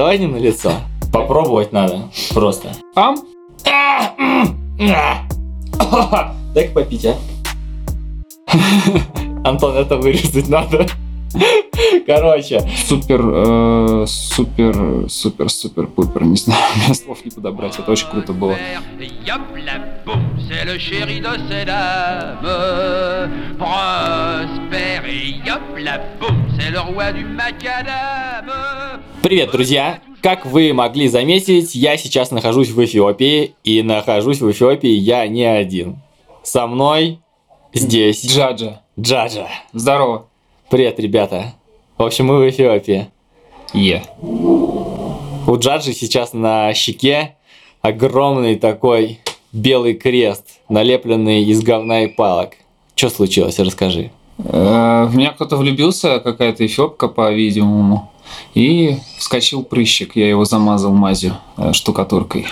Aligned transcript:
Давай 0.00 0.18
не 0.18 0.28
на 0.28 0.36
лицо. 0.36 0.72
Попробовать 1.12 1.74
надо. 1.74 2.08
Просто. 2.32 2.72
Ам? 2.94 3.18
Дай-ка 6.54 6.72
попить, 6.72 7.04
а. 7.04 7.16
Антон, 9.44 9.76
это 9.76 9.98
вырезать 9.98 10.48
надо. 10.48 10.86
Короче. 12.06 12.60
Супер, 12.86 13.20
э, 13.22 14.04
супер, 14.06 15.08
супер, 15.08 15.48
супер, 15.48 15.86
пупер. 15.86 16.24
Не 16.24 16.36
знаю, 16.36 16.62
у 16.74 16.78
меня 16.78 16.94
слов 16.94 17.24
не 17.24 17.30
подобрать. 17.30 17.78
Это 17.78 17.90
очень 17.90 18.08
круто 18.08 18.32
было. 18.32 18.56
Привет, 29.22 29.50
друзья! 29.52 30.00
Как 30.22 30.44
вы 30.44 30.72
могли 30.74 31.08
заметить, 31.08 31.74
я 31.74 31.96
сейчас 31.96 32.30
нахожусь 32.30 32.68
в 32.70 32.84
Эфиопии, 32.84 33.54
и 33.64 33.82
нахожусь 33.82 34.40
в 34.40 34.50
Эфиопии 34.50 34.90
я 34.90 35.26
не 35.26 35.44
один. 35.44 35.98
Со 36.42 36.66
мной 36.66 37.20
здесь 37.72 38.26
Джаджа. 38.26 38.82
Джаджа. 38.98 39.48
Здорово. 39.72 40.29
Привет, 40.70 41.00
ребята. 41.00 41.54
В 41.98 42.02
общем, 42.04 42.26
мы 42.26 42.38
в 42.38 42.48
Эфиопии. 42.48 43.08
Е. 43.72 44.02
У 44.22 45.56
Джаджи 45.56 45.92
сейчас 45.92 46.32
на 46.32 46.72
щеке 46.74 47.36
огромный 47.82 48.56
такой 48.56 49.20
белый 49.52 49.94
крест, 49.94 50.44
налепленный 50.68 51.42
из 51.44 51.62
говна 51.62 52.04
и 52.04 52.06
палок. 52.06 52.50
Что 52.94 53.10
случилось? 53.10 53.58
Расскажи. 53.58 54.10
Э, 54.38 55.06
В 55.08 55.16
меня 55.16 55.32
кто-то 55.32 55.56
влюбился, 55.56 56.20
какая-то 56.20 56.64
эфиопка, 56.64 57.08
по-видимому. 57.08 58.10
И 58.54 58.96
вскочил 59.18 59.64
прыщик. 59.64 60.14
Я 60.14 60.28
его 60.28 60.44
замазал 60.44 60.92
мазью, 60.92 61.34
э, 61.56 61.72
штукатуркой, 61.72 62.46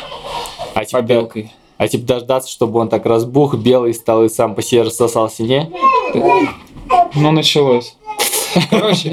А 0.75 0.85
типа, 0.85 0.99
побелкой. 1.03 1.53
а 1.77 1.87
типа 1.87 2.05
дождаться, 2.07 2.51
чтобы 2.51 2.81
он 2.81 2.89
так 2.89 3.07
разбух, 3.07 3.55
белый 3.55 3.95
стал 3.95 4.25
и 4.25 4.29
сам 4.29 4.55
по 4.55 4.63
себе 4.63 4.83
рассосался, 4.83 5.45
не? 5.45 5.71
Ну, 7.15 7.31
началось. 7.31 7.97
Короче, 8.71 9.13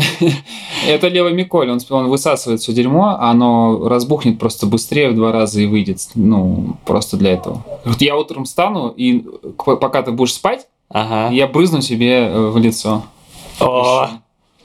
это 0.88 1.08
левый 1.08 1.33
Миколь, 1.33 1.69
он, 1.69 1.80
он 1.89 2.08
высасывает 2.08 2.61
все 2.61 2.73
дерьмо, 2.73 3.17
а 3.19 3.31
оно 3.31 3.88
разбухнет 3.88 4.39
просто 4.39 4.66
быстрее 4.66 5.09
в 5.09 5.16
два 5.16 5.31
раза 5.31 5.61
и 5.61 5.66
выйдет. 5.66 6.00
Ну, 6.16 6.78
просто 6.86 7.17
для 7.17 7.33
этого. 7.33 7.63
Вот 7.86 8.02
я 8.02 8.16
утром 8.17 8.45
встану, 8.45 8.89
и 8.89 9.25
пока 9.58 10.02
ты 10.03 10.11
будешь 10.11 10.33
спать, 10.33 10.67
Ага. 10.89 11.33
я 11.33 11.47
брызну 11.47 11.81
себе 11.81 12.28
э, 12.28 12.50
в 12.50 12.58
лицо. 12.58 13.03
О, 13.59 14.09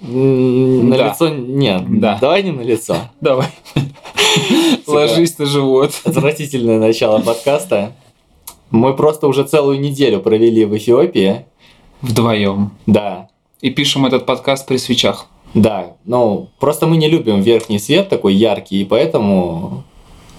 на 0.03 0.97
Да. 0.97 1.09
лицо 1.09 1.29
нет. 1.29 2.01
Да. 2.01 2.19
Давай 2.21 2.43
не 2.43 2.53
на 2.53 2.63
лицо. 2.63 2.97
Давай. 3.21 3.49
Ложись 4.87 5.39
на 5.39 5.47
живот. 5.47 5.93
Отвратительное 6.05 6.79
начало 6.79 7.19
подкаста. 7.21 7.93
Мы 8.71 8.95
просто 8.95 9.27
уже 9.27 9.45
целую 9.45 9.81
неделю 9.81 10.21
провели 10.21 10.65
в 10.65 10.77
Эфиопии. 10.77 11.45
Вдвоем. 12.03 12.71
Да, 12.87 13.29
И 13.61 13.71
пишем 13.71 14.07
этот 14.07 14.25
подкаст 14.27 14.67
при 14.67 14.79
свечах. 14.79 15.27
да. 15.55 15.97
Ну, 16.05 16.49
просто 16.59 16.87
мы 16.87 16.97
не 16.97 17.09
любим 17.09 17.41
верхний 17.43 17.79
свет 17.79 18.09
такой 18.09 18.35
яркий, 18.35 18.81
и 18.81 18.85
поэтому... 18.85 19.85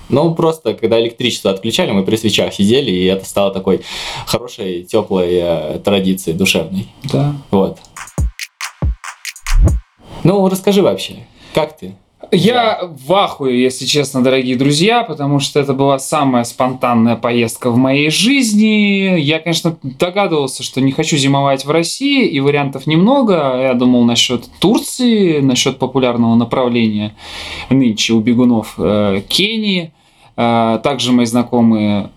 Ну, 0.10 0.36
просто, 0.36 0.74
когда 0.74 1.00
электричество 1.00 1.52
отключали, 1.52 1.92
мы 1.92 2.04
при 2.04 2.18
свечах 2.18 2.54
сидели, 2.54 2.92
и 2.92 3.06
это 3.06 3.24
стало 3.24 3.52
такой 3.52 3.82
хорошей, 4.26 4.84
теплой 4.84 5.30
э, 5.32 5.80
традицией 5.80 6.36
душевной. 6.36 6.88
Да. 7.14 7.34
Вот. 7.50 7.78
Ну, 10.26 10.50
расскажи 10.50 10.82
вообще, 10.82 11.26
как 11.54 11.78
ты? 11.78 11.96
Я 12.32 12.80
в 12.84 13.14
ахуе, 13.14 13.62
если 13.62 13.86
честно, 13.86 14.24
дорогие 14.24 14.56
друзья, 14.56 15.04
потому 15.04 15.40
что 15.40 15.60
это 15.60 15.74
была 15.74 15.98
самая 15.98 16.44
спонтанная 16.44 17.16
поездка 17.16 17.72
в 17.72 17.78
моей 17.78 18.10
жизни. 18.12 19.20
Я, 19.20 19.40
конечно, 19.40 19.76
догадывался, 19.82 20.62
что 20.62 20.82
не 20.82 20.92
хочу 20.92 21.18
зимовать 21.18 21.66
в 21.66 21.72
России, 21.72 22.28
и 22.28 22.40
вариантов 22.40 22.86
немного. 22.86 23.60
Я 23.62 23.74
думал 23.74 24.04
насчет 24.04 24.50
Турции, 24.60 25.40
насчет 25.40 25.80
популярного 25.80 26.36
направления 26.36 27.16
нынче 27.70 28.14
у 28.14 28.20
бегунов 28.20 28.76
э, 28.78 29.22
Кении. 29.28 29.92
Э, 30.38 30.80
Также 30.84 31.12
мои 31.12 31.26
знакомые 31.26 32.12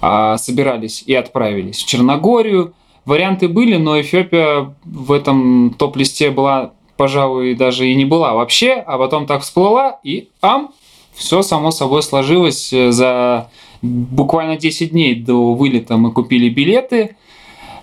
а, 0.00 0.36
собирались 0.36 1.04
и 1.06 1.14
отправились 1.14 1.82
в 1.82 1.86
Черногорию. 1.86 2.74
Варианты 3.04 3.48
были, 3.48 3.76
но 3.76 4.00
Эфиопия 4.00 4.74
в 4.84 5.12
этом 5.12 5.74
топ-листе 5.78 6.30
была, 6.30 6.72
пожалуй, 7.02 7.56
даже 7.56 7.90
и 7.90 7.96
не 7.96 8.04
была 8.04 8.32
вообще, 8.32 8.74
а 8.74 8.96
потом 8.96 9.26
так 9.26 9.42
всплыла, 9.42 9.98
и 10.04 10.28
ам, 10.40 10.70
все 11.16 11.42
само 11.42 11.72
собой 11.72 12.00
сложилось. 12.04 12.72
Э, 12.72 12.92
За 12.92 13.50
буквально 13.82 14.56
10 14.56 14.92
дней 14.92 15.16
до 15.16 15.54
вылета 15.54 15.96
мы 15.96 16.12
купили 16.12 16.48
билеты. 16.48 17.16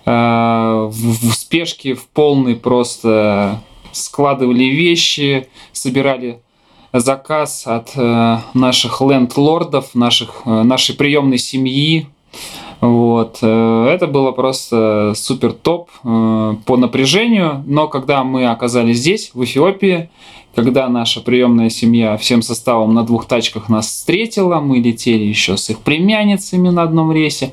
Э, 0.06 0.88
В 0.90 1.34
спешке, 1.34 1.92
в 1.92 2.08
полной 2.08 2.56
просто 2.56 3.60
складывали 3.92 4.64
вещи, 4.64 5.48
собирали 5.72 6.40
заказ 6.94 7.66
от 7.66 7.90
э, 7.96 8.38
наших 8.54 9.02
лендлордов, 9.02 9.94
наших, 9.94 10.46
нашей 10.46 10.96
приемной 10.96 11.36
семьи. 11.36 12.06
Вот. 12.80 13.38
э, 13.42 13.88
Это 13.92 14.06
было 14.06 14.32
просто 14.32 15.12
супер 15.14 15.52
топ 15.52 15.90
э, 16.02 16.54
по 16.64 16.76
напряжению, 16.76 17.62
но 17.66 17.88
когда 17.88 18.24
мы 18.24 18.46
оказались 18.46 18.98
здесь, 18.98 19.30
в 19.34 19.44
Эфиопии, 19.44 20.10
когда 20.54 20.88
наша 20.88 21.20
приемная 21.20 21.70
семья 21.70 22.16
всем 22.16 22.42
составом 22.42 22.94
на 22.94 23.04
двух 23.04 23.26
тачках 23.26 23.68
нас 23.68 23.86
встретила, 23.86 24.60
мы 24.60 24.78
летели 24.78 25.24
еще 25.24 25.56
с 25.56 25.68
их 25.70 25.80
племянницами 25.80 26.70
на 26.70 26.82
одном 26.82 27.12
рейсе, 27.12 27.52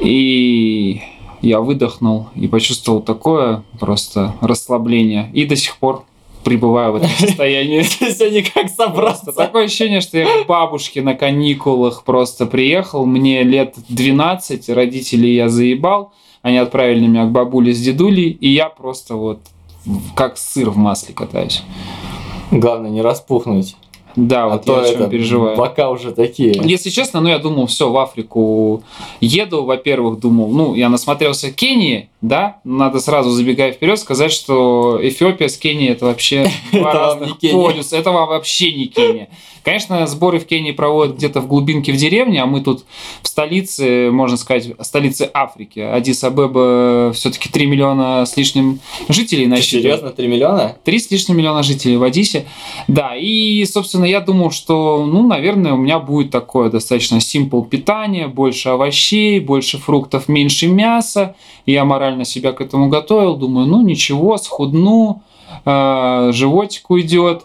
и 0.00 1.02
я 1.42 1.60
выдохнул 1.60 2.28
и 2.34 2.46
почувствовал 2.46 3.00
такое 3.00 3.64
просто 3.78 4.34
расслабление. 4.40 5.30
И 5.32 5.44
до 5.44 5.56
сих 5.56 5.76
пор 5.78 6.04
пребываю 6.44 6.92
в 6.92 6.96
этом 6.96 7.10
состоянии. 7.18 7.80
Все 7.82 8.30
никак 8.30 8.64
Просто 8.74 8.76
собраться. 8.76 9.32
такое 9.32 9.64
ощущение, 9.64 10.00
что 10.00 10.18
я 10.18 10.44
к 10.44 10.46
бабушке 10.46 11.02
на 11.02 11.14
каникулах 11.14 12.04
просто 12.04 12.46
приехал. 12.46 13.06
Мне 13.06 13.42
лет 13.42 13.74
12, 13.88 14.68
родителей 14.70 15.34
я 15.34 15.48
заебал. 15.48 16.12
Они 16.42 16.56
отправили 16.56 17.06
меня 17.06 17.26
к 17.26 17.30
бабуле 17.32 17.72
с 17.74 17.80
дедулей, 17.80 18.30
и 18.30 18.48
я 18.48 18.68
просто 18.68 19.14
вот 19.14 19.40
как 20.14 20.38
сыр 20.38 20.70
в 20.70 20.76
масле 20.76 21.14
катаюсь. 21.14 21.62
Главное 22.50 22.90
не 22.90 23.02
распухнуть. 23.02 23.76
Да, 24.16 24.44
А 24.44 24.48
вот 24.48 24.64
то 24.64 24.80
я 24.82 24.92
это 24.92 25.08
переживаю. 25.08 25.56
бока 25.56 25.90
уже 25.90 26.12
такие. 26.12 26.54
Если 26.64 26.90
честно, 26.90 27.20
ну 27.20 27.28
я 27.28 27.38
думал, 27.38 27.66
все, 27.66 27.90
в 27.90 27.96
Африку 27.96 28.82
еду, 29.20 29.64
во-первых, 29.64 30.18
думал, 30.20 30.50
ну, 30.50 30.74
я 30.74 30.88
насмотрелся 30.88 31.50
Кении, 31.52 32.08
да, 32.20 32.58
надо 32.64 33.00
сразу, 33.00 33.30
забегая 33.30 33.72
вперед, 33.72 33.98
сказать, 33.98 34.32
что 34.32 34.98
Эфиопия 35.02 35.48
с 35.48 35.56
Кенией 35.56 35.92
это 35.92 36.06
вообще 36.06 36.50
два 36.72 36.92
разных 36.92 37.38
полюса, 37.38 37.96
это 37.96 38.10
вообще 38.10 38.72
не 38.72 38.86
Кения. 38.86 39.28
Конечно, 39.62 40.06
сборы 40.06 40.38
в 40.38 40.46
Кении 40.46 40.72
проводят 40.72 41.16
где-то 41.16 41.40
в 41.40 41.46
глубинке 41.46 41.92
в 41.92 41.96
деревне, 41.96 42.42
а 42.42 42.46
мы 42.46 42.60
тут 42.62 42.84
в 43.22 43.28
столице, 43.28 44.10
можно 44.10 44.36
сказать, 44.36 44.72
столице 44.80 45.30
Африки. 45.32 45.80
Адис 45.80 46.24
Абеба 46.24 47.12
все-таки 47.14 47.48
3 47.48 47.66
миллиона 47.66 48.24
с 48.24 48.36
лишним 48.36 48.80
жителей 49.08 49.44
Ты 49.44 49.50
насчитывает. 49.50 49.82
серьезно, 49.84 50.10
3 50.10 50.28
миллиона? 50.28 50.76
Три 50.84 50.98
с 50.98 51.10
лишним 51.10 51.36
миллиона 51.36 51.62
жителей 51.62 51.96
в 51.96 52.02
Одиссе. 52.02 52.46
Да, 52.88 53.14
и, 53.16 53.64
собственно, 53.64 54.04
я 54.04 54.20
думал, 54.20 54.50
что, 54.50 55.04
ну, 55.06 55.26
наверное, 55.26 55.74
у 55.74 55.76
меня 55.76 55.98
будет 55.98 56.30
такое 56.30 56.70
достаточно 56.70 57.16
simple 57.16 57.68
питание, 57.68 58.28
больше 58.28 58.70
овощей, 58.70 59.40
больше 59.40 59.78
фруктов, 59.78 60.28
меньше 60.28 60.68
мяса. 60.68 61.34
Я 61.66 61.84
морально 61.84 62.24
себя 62.24 62.52
к 62.52 62.60
этому 62.60 62.88
готовил. 62.88 63.36
Думаю, 63.36 63.66
ну, 63.66 63.82
ничего, 63.82 64.38
схудну, 64.38 65.22
э, 65.64 66.30
животик 66.32 66.90
уйдет, 66.90 67.44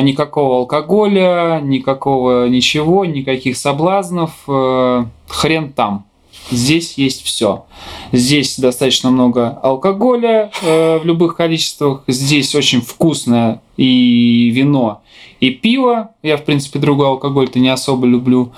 никакого 0.00 0.56
алкоголя, 0.58 1.60
никакого 1.62 2.46
ничего, 2.48 3.04
никаких 3.04 3.56
соблазнов, 3.56 4.30
э, 4.48 5.04
хрен 5.28 5.72
там. 5.72 6.04
Здесь 6.50 6.98
есть 6.98 7.24
все. 7.24 7.64
Здесь 8.12 8.58
достаточно 8.58 9.10
много 9.10 9.48
алкоголя 9.62 10.50
э, 10.62 10.98
в 10.98 11.04
любых 11.04 11.36
количествах. 11.36 12.02
Здесь 12.08 12.54
очень 12.54 12.80
вкусное 12.80 13.60
и 13.76 14.50
вино, 14.50 15.02
и 15.40 15.50
пиво. 15.50 16.10
Я, 16.22 16.36
в 16.36 16.44
принципе, 16.44 16.78
другой 16.78 17.06
алкоголь-то 17.08 17.58
не 17.58 17.68
особо 17.68 18.06
люблю. 18.06 18.52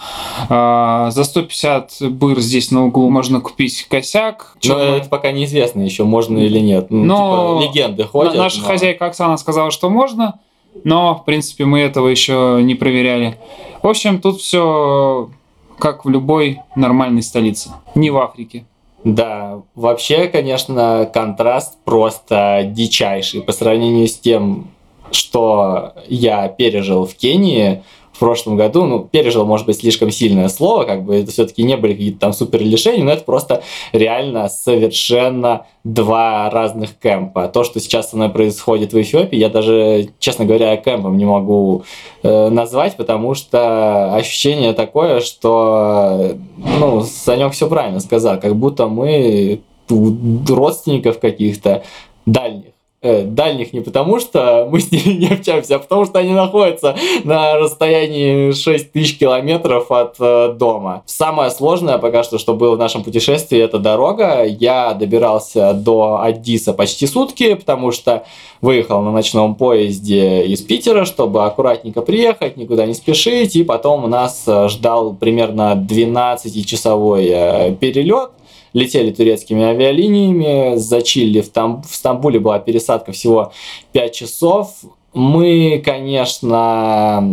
А, 0.48 1.10
за 1.10 1.24
150 1.24 1.96
быр 2.10 2.40
здесь 2.40 2.70
на 2.70 2.86
углу 2.86 3.10
можно 3.10 3.40
купить 3.40 3.86
косяк. 3.88 4.56
Но 4.56 4.60
Чё- 4.60 4.78
это 4.78 5.08
пока 5.08 5.30
неизвестно 5.32 5.82
еще, 5.82 6.04
можно 6.04 6.38
или 6.38 6.58
нет. 6.58 6.86
Ну, 6.90 7.04
Но 7.04 7.60
типа, 7.60 7.70
легенды 7.70 8.04
ходят. 8.04 8.34
Наша 8.34 8.60
но- 8.60 8.66
хозяйка 8.66 9.06
Оксана 9.06 9.36
сказала, 9.36 9.70
что 9.70 9.88
можно, 9.88 10.40
но, 10.82 11.14
в 11.14 11.24
принципе, 11.24 11.64
мы 11.64 11.80
этого 11.80 12.08
еще 12.08 12.60
не 12.62 12.74
проверяли. 12.74 13.38
В 13.82 13.86
общем, 13.86 14.20
тут 14.20 14.40
все 14.40 15.30
как 15.78 16.04
в 16.04 16.08
любой 16.08 16.60
нормальной 16.76 17.22
столице. 17.22 17.70
Не 17.94 18.10
в 18.10 18.18
Африке. 18.18 18.64
Да, 19.04 19.60
вообще, 19.74 20.28
конечно, 20.28 21.08
контраст 21.12 21.76
просто 21.84 22.62
дичайший 22.64 23.42
по 23.42 23.52
сравнению 23.52 24.08
с 24.08 24.14
тем, 24.14 24.68
что 25.10 25.92
я 26.08 26.48
пережил 26.48 27.04
в 27.04 27.14
Кении 27.14 27.82
в 28.14 28.18
прошлом 28.20 28.56
году, 28.56 28.84
ну, 28.84 29.00
пережил, 29.00 29.44
может 29.44 29.66
быть, 29.66 29.80
слишком 29.80 30.10
сильное 30.10 30.48
слово, 30.48 30.84
как 30.84 31.04
бы 31.04 31.16
это 31.16 31.32
все-таки 31.32 31.64
не 31.64 31.76
были 31.76 31.92
какие-то 31.92 32.20
там 32.20 32.32
супер 32.32 32.62
лишения, 32.62 33.04
но 33.04 33.10
это 33.10 33.24
просто 33.24 33.62
реально 33.92 34.48
совершенно 34.48 35.66
два 35.82 36.48
разных 36.48 36.90
кемпа. 36.94 37.48
То, 37.48 37.64
что 37.64 37.80
сейчас 37.80 38.10
со 38.10 38.16
мной 38.16 38.28
происходит 38.28 38.92
в 38.92 39.00
Эфиопии, 39.00 39.36
я 39.36 39.48
даже, 39.48 40.10
честно 40.20 40.44
говоря, 40.44 40.76
кемпом 40.76 41.16
не 41.16 41.24
могу 41.24 41.82
э, 42.22 42.48
назвать, 42.50 42.96
потому 42.96 43.34
что 43.34 44.14
ощущение 44.14 44.74
такое, 44.74 45.20
что, 45.20 46.36
ну, 46.56 47.02
Санек 47.02 47.52
все 47.52 47.68
правильно 47.68 47.98
сказал, 47.98 48.38
как 48.38 48.54
будто 48.54 48.86
мы 48.86 49.60
родственников 49.88 51.18
каких-то 51.18 51.82
дальних 52.26 52.73
дальних 53.04 53.72
не 53.72 53.80
потому, 53.80 54.18
что 54.18 54.66
мы 54.70 54.80
с 54.80 54.90
ними 54.90 55.14
не 55.14 55.26
общаемся, 55.28 55.76
а 55.76 55.78
потому 55.78 56.04
что 56.04 56.18
они 56.18 56.32
находятся 56.32 56.96
на 57.24 57.58
расстоянии 57.58 58.52
6 58.52 58.92
тысяч 58.92 59.18
километров 59.18 59.90
от 59.90 60.16
э, 60.18 60.54
дома. 60.56 61.02
Самое 61.06 61.50
сложное 61.50 61.98
пока 61.98 62.22
что, 62.22 62.38
что 62.38 62.54
было 62.54 62.76
в 62.76 62.78
нашем 62.78 63.04
путешествии, 63.04 63.58
это 63.58 63.78
дорога. 63.78 64.44
Я 64.44 64.94
добирался 64.94 65.72
до 65.72 66.20
Аддиса 66.22 66.72
почти 66.72 67.06
сутки, 67.06 67.54
потому 67.54 67.92
что 67.92 68.24
выехал 68.60 69.02
на 69.02 69.12
ночном 69.12 69.54
поезде 69.54 70.46
из 70.46 70.62
Питера, 70.62 71.04
чтобы 71.04 71.44
аккуратненько 71.44 72.02
приехать, 72.02 72.56
никуда 72.56 72.86
не 72.86 72.94
спешить, 72.94 73.56
и 73.56 73.64
потом 73.64 74.04
у 74.04 74.08
нас 74.08 74.44
э, 74.46 74.68
ждал 74.68 75.14
примерно 75.14 75.74
12-часовой 75.74 77.76
перелет 77.80 78.30
летели 78.74 79.12
турецкими 79.12 79.62
авиалиниями, 79.62 80.76
зачили 80.76 81.40
в, 81.40 81.48
там, 81.48 81.82
в 81.88 81.94
Стамбуле 81.94 82.40
была 82.40 82.58
пересадка 82.58 83.12
всего 83.12 83.52
5 83.92 84.12
часов. 84.12 84.68
Мы, 85.14 85.80
конечно, 85.84 87.24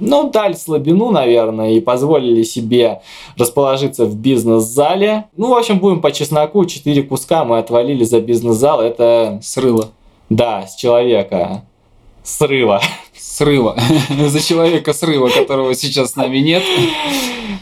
ну, 0.00 0.30
дали 0.30 0.54
слабину, 0.54 1.10
наверное, 1.10 1.72
и 1.72 1.80
позволили 1.80 2.42
себе 2.42 3.02
расположиться 3.36 4.06
в 4.06 4.16
бизнес-зале. 4.16 5.26
Ну, 5.36 5.50
в 5.50 5.54
общем, 5.54 5.78
будем 5.78 6.00
по 6.00 6.12
чесноку, 6.12 6.64
4 6.64 7.02
куска 7.02 7.44
мы 7.44 7.58
отвалили 7.58 8.04
за 8.04 8.20
бизнес-зал. 8.20 8.80
Это... 8.80 9.38
Срыло. 9.42 9.90
Да, 10.30 10.66
с 10.66 10.76
человека. 10.76 11.62
Срыва. 12.24 12.80
Срыва. 13.14 13.76
За 14.26 14.40
человека 14.40 14.92
срыва, 14.92 15.28
которого 15.28 15.74
сейчас 15.74 16.12
с 16.12 16.16
нами 16.16 16.38
нет. 16.38 16.62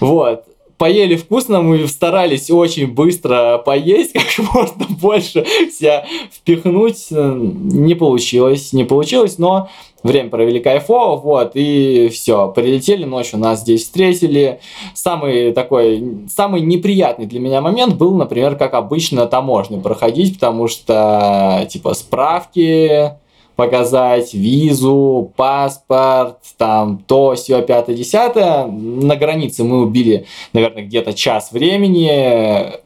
Вот 0.00 0.44
поели 0.78 1.16
вкусно, 1.16 1.62
мы 1.62 1.86
старались 1.88 2.50
очень 2.50 2.88
быстро 2.88 3.58
поесть, 3.58 4.12
как 4.36 4.54
можно 4.54 4.86
больше 5.00 5.44
себя 5.70 6.06
впихнуть. 6.32 7.06
Не 7.10 7.94
получилось, 7.94 8.72
не 8.72 8.84
получилось, 8.84 9.38
но 9.38 9.68
время 10.02 10.28
провели 10.30 10.60
кайфово, 10.60 11.16
вот, 11.16 11.52
и 11.54 12.08
все, 12.12 12.48
прилетели 12.48 13.04
ночью, 13.04 13.38
нас 13.38 13.60
здесь 13.60 13.82
встретили. 13.82 14.60
Самый 14.94 15.52
такой, 15.52 16.26
самый 16.28 16.60
неприятный 16.60 17.26
для 17.26 17.40
меня 17.40 17.60
момент 17.60 17.94
был, 17.96 18.14
например, 18.14 18.56
как 18.56 18.74
обычно 18.74 19.26
таможню 19.26 19.80
проходить, 19.80 20.34
потому 20.34 20.68
что, 20.68 21.66
типа, 21.70 21.94
справки, 21.94 23.14
показать 23.56 24.34
визу, 24.34 25.32
паспорт, 25.36 26.38
там 26.56 26.98
то, 27.06 27.34
все, 27.34 27.62
пятое, 27.62 27.96
десятое. 27.96 28.66
На 28.66 29.16
границе 29.16 29.64
мы 29.64 29.82
убили, 29.82 30.26
наверное, 30.52 30.84
где-то 30.84 31.12
час 31.14 31.52
времени. 31.52 32.80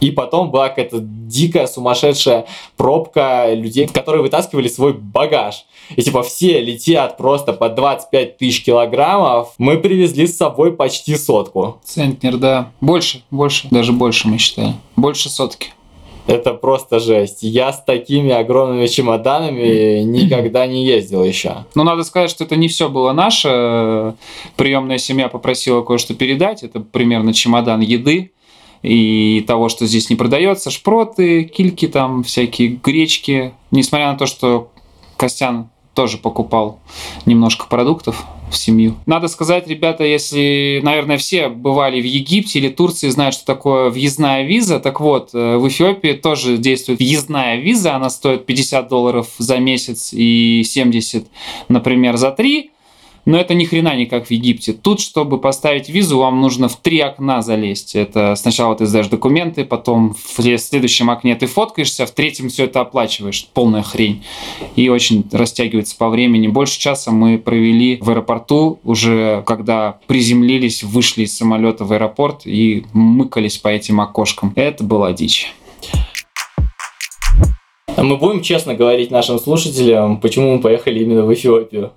И 0.00 0.12
потом 0.12 0.50
была 0.50 0.68
какая-то 0.68 1.00
дикая, 1.00 1.66
сумасшедшая 1.66 2.46
пробка 2.76 3.52
людей, 3.52 3.88
которые 3.88 4.22
вытаскивали 4.22 4.68
свой 4.68 4.92
багаж. 4.92 5.64
И 5.96 6.02
типа 6.02 6.22
все 6.22 6.60
летят 6.60 7.16
просто 7.16 7.52
по 7.52 7.68
25 7.68 8.38
тысяч 8.38 8.64
килограммов. 8.64 9.54
Мы 9.58 9.78
привезли 9.78 10.26
с 10.26 10.36
собой 10.36 10.72
почти 10.72 11.16
сотку. 11.16 11.80
Центнер, 11.84 12.36
да. 12.36 12.70
Больше, 12.80 13.22
больше. 13.30 13.66
Даже 13.70 13.92
больше 13.92 14.28
мы 14.28 14.38
считаем. 14.38 14.74
Больше 14.96 15.28
сотки. 15.28 15.72
Это 16.28 16.52
просто 16.52 17.00
жесть. 17.00 17.38
Я 17.40 17.72
с 17.72 17.82
такими 17.82 18.30
огромными 18.32 18.86
чемоданами 18.86 20.02
никогда 20.02 20.66
не 20.66 20.84
ездил 20.84 21.24
еще. 21.24 21.64
Ну, 21.74 21.84
надо 21.84 22.04
сказать, 22.04 22.28
что 22.28 22.44
это 22.44 22.54
не 22.54 22.68
все 22.68 22.90
было 22.90 23.12
наше. 23.12 24.14
Приемная 24.56 24.98
семья 24.98 25.28
попросила 25.28 25.82
кое-что 25.82 26.14
передать. 26.14 26.62
Это 26.62 26.80
примерно 26.80 27.32
чемодан 27.32 27.80
еды 27.80 28.32
и 28.82 29.42
того, 29.46 29.70
что 29.70 29.86
здесь 29.86 30.10
не 30.10 30.16
продается. 30.16 30.70
Шпроты, 30.70 31.44
кильки 31.44 31.88
там, 31.88 32.22
всякие 32.22 32.78
гречки. 32.84 33.54
Несмотря 33.70 34.12
на 34.12 34.18
то, 34.18 34.26
что 34.26 34.70
Костян 35.16 35.70
тоже 35.98 36.16
покупал 36.16 36.78
немножко 37.26 37.66
продуктов 37.66 38.24
в 38.52 38.56
семью. 38.56 38.94
Надо 39.04 39.26
сказать, 39.26 39.66
ребята, 39.66 40.04
если, 40.04 40.78
наверное, 40.84 41.18
все 41.18 41.48
бывали 41.48 42.00
в 42.00 42.04
Египте 42.04 42.60
или 42.60 42.68
Турции, 42.68 43.08
знают, 43.08 43.34
что 43.34 43.44
такое 43.44 43.90
въездная 43.90 44.44
виза. 44.44 44.78
Так 44.78 45.00
вот, 45.00 45.30
э, 45.34 45.56
в 45.56 45.66
Эфиопии 45.66 46.12
тоже 46.12 46.56
действует 46.56 47.00
въездная 47.00 47.56
виза. 47.56 47.96
Она 47.96 48.10
стоит 48.10 48.46
50 48.46 48.88
долларов 48.88 49.26
за 49.38 49.58
месяц 49.58 50.10
и 50.12 50.62
70, 50.64 51.26
например, 51.68 52.16
за 52.16 52.30
3. 52.30 52.70
Но 53.28 53.36
это 53.36 53.52
ни 53.52 53.66
хрена 53.66 53.94
не 53.94 54.06
как 54.06 54.26
в 54.26 54.30
Египте. 54.30 54.72
Тут, 54.72 55.00
чтобы 55.00 55.38
поставить 55.38 55.90
визу, 55.90 56.16
вам 56.16 56.40
нужно 56.40 56.70
в 56.70 56.76
три 56.76 56.98
окна 57.00 57.42
залезть. 57.42 57.94
Это 57.94 58.34
сначала 58.36 58.74
ты 58.74 58.86
сдаешь 58.86 59.08
документы, 59.08 59.66
потом 59.66 60.14
в 60.14 60.40
следующем 60.56 61.10
окне 61.10 61.34
ты 61.34 61.44
фоткаешься, 61.44 62.06
в 62.06 62.10
третьем 62.12 62.48
все 62.48 62.64
это 62.64 62.80
оплачиваешь. 62.80 63.46
Полная 63.52 63.82
хрень. 63.82 64.24
И 64.76 64.88
очень 64.88 65.28
растягивается 65.30 65.94
по 65.98 66.08
времени. 66.08 66.48
Больше 66.48 66.80
часа 66.80 67.10
мы 67.10 67.36
провели 67.36 67.98
в 68.00 68.08
аэропорту, 68.08 68.80
уже 68.82 69.42
когда 69.46 69.98
приземлились, 70.06 70.82
вышли 70.82 71.24
из 71.24 71.36
самолета 71.36 71.84
в 71.84 71.92
аэропорт 71.92 72.46
и 72.46 72.86
мыкались 72.94 73.58
по 73.58 73.68
этим 73.68 74.00
окошкам. 74.00 74.54
Это 74.56 74.84
была 74.84 75.12
дичь. 75.12 75.52
Мы 77.94 78.16
будем 78.16 78.40
честно 78.40 78.72
говорить 78.72 79.10
нашим 79.10 79.38
слушателям, 79.38 80.18
почему 80.18 80.54
мы 80.54 80.62
поехали 80.62 81.00
именно 81.00 81.26
в 81.26 81.34
Эфиопию. 81.34 81.92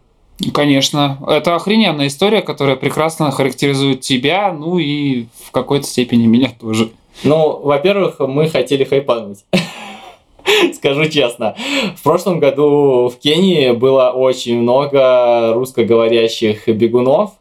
Конечно. 0.53 1.19
Это 1.27 1.55
охрененная 1.55 2.07
история, 2.07 2.41
которая 2.41 2.75
прекрасно 2.75 3.31
характеризует 3.31 4.01
тебя, 4.01 4.51
ну 4.51 4.79
и 4.79 5.25
в 5.45 5.51
какой-то 5.51 5.85
степени 5.85 6.25
меня 6.25 6.51
тоже. 6.59 6.89
Ну, 7.23 7.59
во-первых, 7.59 8.19
мы 8.19 8.49
хотели 8.49 8.83
хайпануть. 8.83 9.39
Скажу 10.75 11.05
честно. 11.05 11.55
В 11.95 12.03
прошлом 12.03 12.39
году 12.39 13.09
в 13.09 13.19
Кении 13.19 13.71
было 13.71 14.09
очень 14.09 14.59
много 14.61 15.53
русскоговорящих 15.53 16.67
бегунов, 16.67 17.31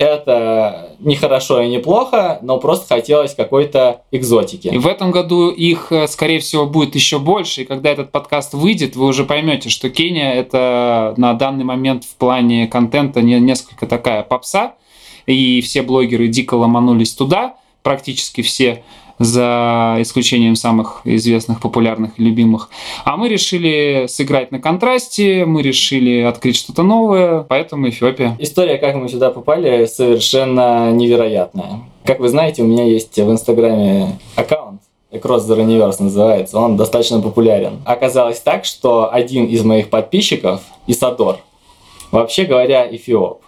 это 0.00 0.96
не 0.98 1.14
хорошо 1.14 1.60
и 1.60 1.68
не 1.68 1.78
плохо, 1.78 2.38
но 2.40 2.58
просто 2.58 2.94
хотелось 2.94 3.34
какой-то 3.34 4.00
экзотики. 4.10 4.68
И 4.68 4.78
в 4.78 4.86
этом 4.86 5.10
году 5.10 5.50
их, 5.50 5.92
э, 5.92 6.08
скорее 6.08 6.40
всего, 6.40 6.64
будет 6.64 6.94
еще 6.94 7.18
больше. 7.18 7.62
И 7.62 7.64
когда 7.66 7.90
этот 7.90 8.10
подкаст 8.10 8.54
выйдет, 8.54 8.96
вы 8.96 9.04
уже 9.04 9.24
поймете, 9.24 9.68
что 9.68 9.90
Кения 9.90 10.32
это 10.32 11.12
на 11.18 11.34
данный 11.34 11.64
момент 11.64 12.04
в 12.04 12.16
плане 12.16 12.66
контента 12.66 13.20
не 13.20 13.38
несколько 13.40 13.86
такая 13.86 14.22
попса. 14.22 14.74
И 15.26 15.60
все 15.60 15.82
блогеры 15.82 16.28
дико 16.28 16.54
ломанулись 16.54 17.12
туда, 17.12 17.56
практически 17.82 18.40
все 18.40 18.82
за 19.20 19.98
исключением 20.00 20.56
самых 20.56 21.02
известных, 21.04 21.60
популярных 21.60 22.18
и 22.18 22.24
любимых. 22.24 22.70
А 23.04 23.18
мы 23.18 23.28
решили 23.28 24.06
сыграть 24.08 24.50
на 24.50 24.58
контрасте, 24.58 25.44
мы 25.44 25.62
решили 25.62 26.22
открыть 26.22 26.56
что-то 26.56 26.82
новое, 26.82 27.42
поэтому 27.42 27.90
Эфиопия. 27.90 28.34
История, 28.38 28.78
как 28.78 28.94
мы 28.96 29.08
сюда 29.10 29.30
попали, 29.30 29.84
совершенно 29.84 30.90
невероятная. 30.90 31.82
Как 32.04 32.18
вы 32.18 32.30
знаете, 32.30 32.62
у 32.62 32.66
меня 32.66 32.84
есть 32.84 33.14
в 33.14 33.30
Инстаграме 33.30 34.18
аккаунт, 34.36 34.80
Across 35.12 35.40
the 35.48 35.56
Universe 35.66 36.02
называется, 36.02 36.58
он 36.58 36.76
достаточно 36.76 37.20
популярен. 37.20 37.82
Оказалось 37.84 38.40
так, 38.40 38.64
что 38.64 39.12
один 39.12 39.44
из 39.46 39.62
моих 39.64 39.90
подписчиков, 39.90 40.62
Исадор, 40.86 41.40
вообще 42.10 42.44
говоря, 42.44 42.88
эфиоп. 42.90 43.42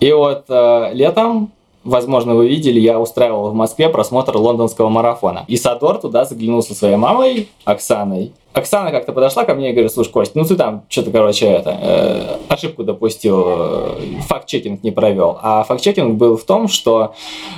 И 0.00 0.12
вот 0.12 0.44
э, 0.48 0.90
летом 0.92 1.52
возможно, 1.84 2.34
вы 2.34 2.48
видели, 2.48 2.80
я 2.80 2.98
устраивал 2.98 3.50
в 3.50 3.54
Москве 3.54 3.88
просмотр 3.88 4.36
лондонского 4.36 4.88
марафона. 4.88 5.44
И 5.46 5.56
Садор 5.56 5.98
туда 5.98 6.24
заглянул 6.24 6.62
со 6.62 6.74
своей 6.74 6.96
мамой 6.96 7.48
Оксаной. 7.64 8.32
Оксана 8.54 8.92
как-то 8.92 9.12
подошла 9.12 9.44
ко 9.44 9.54
мне 9.54 9.70
и 9.70 9.72
говорит, 9.72 9.92
слушай, 9.92 10.12
Кость, 10.12 10.36
ну 10.36 10.44
ты 10.44 10.54
там 10.54 10.84
что-то, 10.88 11.10
короче, 11.10 11.46
это, 11.46 11.76
э, 11.82 12.36
ошибку 12.48 12.84
допустил, 12.84 13.44
э, 13.46 13.96
факт-чекинг 14.28 14.84
не 14.84 14.92
провел. 14.92 15.38
А 15.42 15.64
факт-чекинг 15.64 16.14
был 16.14 16.36
в 16.36 16.44
том, 16.44 16.68
что 16.68 17.14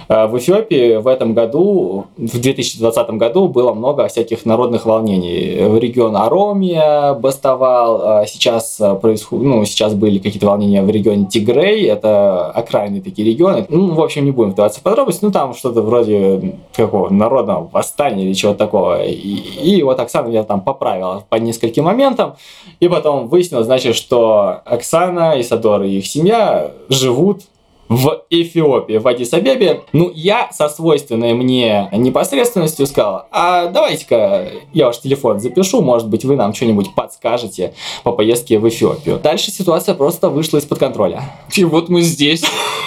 э, 0.09 0.27
в 0.27 0.39
Эфиопии 0.39 0.97
в 0.97 1.07
этом 1.07 1.35
году, 1.35 2.07
в 2.17 2.41
2020 2.41 3.11
году 3.11 3.49
было 3.49 3.75
много 3.75 4.09
всяких 4.09 4.47
народных 4.47 4.87
волнений. 4.87 5.79
Регион 5.79 6.17
Аромия 6.17 7.13
бастовал, 7.13 8.23
э, 8.23 8.27
сейчас, 8.27 8.81
происход... 9.03 9.43
ну, 9.43 9.67
сейчас 9.67 9.93
были 9.93 10.17
какие-то 10.17 10.47
волнения 10.47 10.83
в 10.83 10.89
регионе 10.89 11.27
Тигрей, 11.27 11.87
это 11.89 12.47
окраинные 12.47 13.03
такие 13.03 13.29
регионы. 13.29 13.67
Ну, 13.69 13.95
в 13.95 14.01
общем, 14.01 14.25
не 14.25 14.31
будем 14.31 14.53
вдаваться 14.53 14.81
в 14.81 14.83
подробности, 14.83 15.23
ну 15.23 15.31
там 15.31 15.53
что-то 15.53 15.83
вроде 15.83 16.55
какого 16.75 17.11
народного 17.11 17.69
восстания 17.71 18.25
или 18.25 18.33
чего-то 18.33 18.61
такого. 18.61 19.05
И, 19.05 19.13
и 19.13 19.83
вот 19.83 20.01
Оксана 20.01 20.29
меня 20.29 20.43
там 20.43 20.63
поправила 20.63 20.86
поправила 20.87 21.25
по 21.29 21.37
нескольким 21.37 21.85
моментам. 21.85 22.37
И 22.81 22.89
потом 22.89 23.29
выяснилось, 23.29 23.67
значит, 23.67 23.97
что 23.97 24.61
Оксана, 24.65 25.41
Исадор 25.41 25.83
и 25.83 25.99
их 25.99 26.07
семья 26.07 26.71
живут 26.89 27.43
в 27.89 28.25
Эфиопии, 28.31 28.99
в 28.99 29.07
Адис-Абебе. 29.07 29.83
Ну, 29.93 30.11
я 30.15 30.49
со 30.53 30.69
свойственной 30.69 31.35
мне 31.35 31.89
непосредственностью 31.93 32.87
сказал, 32.87 33.27
а 33.31 33.67
давайте-ка 33.69 34.49
я 34.73 34.87
ваш 34.87 34.99
телефон 34.99 35.41
запишу, 35.41 35.81
может 35.83 36.09
быть, 36.09 36.25
вы 36.25 36.37
нам 36.37 36.53
что-нибудь 36.55 36.95
подскажете 36.95 37.75
по 38.03 38.13
поездке 38.13 38.59
в 38.59 38.69
Эфиопию. 38.69 39.19
Дальше 39.23 39.51
ситуация 39.51 39.95
просто 39.95 40.29
вышла 40.29 40.59
из-под 40.59 40.79
контроля. 40.79 41.23
И 41.55 41.65
вот 41.65 41.89
мы 41.89 42.03
здесь, 42.03 42.43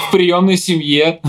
в 0.10 0.12
приемной 0.12 0.58
семье. 0.58 1.20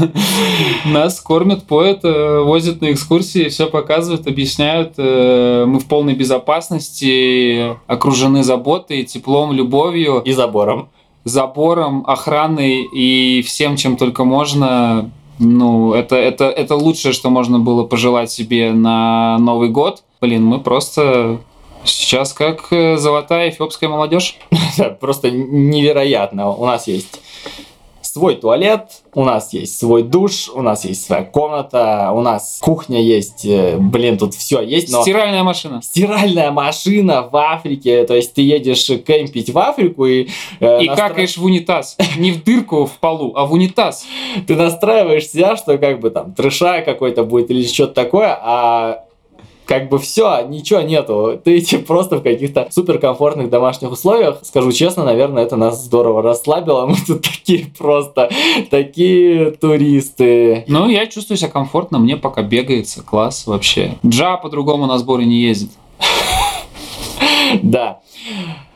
Нас 0.86 1.20
кормят, 1.20 1.64
поют, 1.64 2.00
э, 2.02 2.40
возят 2.40 2.80
на 2.80 2.92
экскурсии, 2.92 3.48
все 3.48 3.66
показывают, 3.66 4.26
объясняют. 4.26 4.94
Э, 4.96 5.64
Мы 5.66 5.78
в 5.78 5.86
полной 5.86 6.14
безопасности, 6.14 7.76
окружены 7.86 8.42
заботой, 8.42 9.04
теплом, 9.04 9.52
любовью. 9.52 10.22
И 10.24 10.32
забором. 10.32 10.88
Забором, 11.24 12.04
охраной 12.06 12.82
и 12.82 13.42
всем, 13.42 13.76
чем 13.76 13.96
только 13.96 14.24
можно. 14.24 15.10
Ну, 15.38 15.94
это, 15.94 16.16
это, 16.16 16.44
это 16.44 16.76
лучшее, 16.76 17.12
что 17.12 17.30
можно 17.30 17.58
было 17.58 17.84
пожелать 17.84 18.30
себе 18.30 18.72
на 18.72 19.38
Новый 19.38 19.70
год. 19.70 20.02
Блин, 20.20 20.44
мы 20.44 20.60
просто 20.60 21.40
сейчас 21.84 22.32
как 22.32 22.72
э, 22.72 22.96
золотая 22.98 23.50
эфиопская 23.50 23.88
молодежь. 23.88 24.36
Просто 25.00 25.30
невероятно. 25.30 26.50
У 26.50 26.66
нас 26.66 26.86
есть 26.86 27.20
свой 28.12 28.34
туалет, 28.36 29.02
у 29.14 29.24
нас 29.24 29.52
есть 29.52 29.78
свой 29.78 30.02
душ, 30.02 30.48
у 30.48 30.62
нас 30.62 30.84
есть 30.84 31.04
своя 31.04 31.22
комната, 31.24 32.10
у 32.12 32.20
нас 32.20 32.58
кухня 32.60 33.00
есть, 33.00 33.44
э, 33.44 33.76
блин, 33.78 34.18
тут 34.18 34.34
все 34.34 34.60
есть, 34.60 34.92
но... 34.92 35.02
Стиральная 35.02 35.42
машина. 35.42 35.80
Стиральная 35.82 36.50
машина 36.50 37.28
в 37.30 37.36
Африке, 37.36 38.04
то 38.04 38.14
есть 38.14 38.34
ты 38.34 38.42
едешь 38.42 38.86
кемпить 38.86 39.50
в 39.50 39.58
Африку 39.58 40.06
и... 40.06 40.28
э, 40.60 40.82
И 40.82 40.88
настра- 40.88 41.08
какаешь 41.08 41.36
в 41.36 41.44
унитаз. 41.44 41.96
Не 42.18 42.32
в 42.32 42.42
дырку 42.44 42.86
в 42.86 42.98
полу, 42.98 43.32
а 43.36 43.44
в 43.46 43.52
унитаз. 43.52 44.04
Ты 44.46 44.56
настраиваешь 44.56 45.28
себя, 45.28 45.56
что 45.56 45.78
как 45.78 46.00
бы 46.00 46.10
там 46.10 46.34
трешак 46.34 46.84
какой-то 46.84 47.24
будет 47.24 47.50
или 47.50 47.64
что-то 47.66 47.94
такое, 47.94 48.36
а 48.40 49.04
как 49.70 49.88
бы 49.88 50.00
все, 50.00 50.44
ничего 50.48 50.80
нету. 50.80 51.40
Ты 51.44 51.64
просто 51.86 52.16
в 52.16 52.24
каких-то 52.24 52.66
суперкомфортных 52.72 53.50
домашних 53.50 53.92
условиях. 53.92 54.40
Скажу 54.42 54.72
честно, 54.72 55.04
наверное, 55.04 55.44
это 55.44 55.54
нас 55.54 55.80
здорово 55.80 56.22
расслабило. 56.22 56.86
Мы 56.88 56.96
тут 57.06 57.22
такие 57.22 57.66
просто, 57.78 58.28
такие 58.68 59.52
туристы. 59.52 60.64
Ну, 60.66 60.88
я 60.88 61.06
чувствую 61.06 61.38
себя 61.38 61.50
комфортно, 61.50 62.00
мне 62.00 62.16
пока 62.16 62.42
бегается, 62.42 63.04
класс 63.04 63.46
вообще. 63.46 63.94
Джа 64.04 64.38
по-другому 64.38 64.86
на 64.86 64.98
сборы 64.98 65.24
не 65.24 65.40
ездит. 65.40 65.70
Да. 67.62 68.00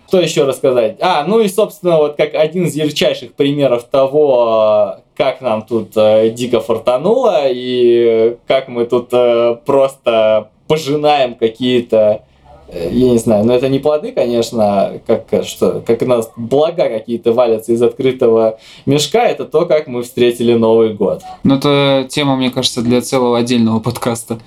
Что 0.07 0.21
еще 0.21 0.45
рассказать? 0.45 0.99
А, 1.01 1.25
ну 1.25 1.41
и, 1.41 1.49
собственно, 1.49 1.97
вот 1.97 2.15
как 2.15 2.37
один 2.37 2.67
из 2.67 2.77
ярчайших 2.77 3.35
примеров 3.35 3.83
того, 3.91 4.99
как 5.17 5.41
нам 5.41 5.63
тут 5.63 5.97
э, 5.97 6.31
дико 6.31 6.61
фартануло 6.61 7.49
и 7.49 8.37
как 8.47 8.69
мы 8.69 8.85
тут 8.85 9.09
э, 9.13 9.57
просто 9.65 10.51
пожинаем 10.67 11.35
какие-то 11.35 12.25
я 12.73 13.11
не 13.11 13.19
знаю, 13.19 13.45
но 13.45 13.55
это 13.55 13.69
не 13.69 13.79
плоды, 13.79 14.13
конечно, 14.13 14.93
как, 15.07 15.27
э, 15.33 15.43
что, 15.43 15.83
как 15.87 16.03
у 16.03 16.07
нас 16.07 16.31
блага 16.37 16.89
какие-то 16.89 17.33
валятся 17.33 17.73
из 17.73 17.83
открытого 17.83 18.59
мешка, 18.87 19.25
это 19.25 19.45
то, 19.45 19.67
как 19.67 19.87
мы 19.87 20.03
встретили 20.03 20.55
Новый 20.55 20.95
год. 20.95 21.23
Ну, 21.43 21.57
это 21.57 22.07
тема, 22.09 22.37
мне 22.37 22.51
кажется, 22.51 22.83
для 22.83 23.01
целого 23.01 23.39
отдельного 23.39 23.81
подкаста. 23.81 24.39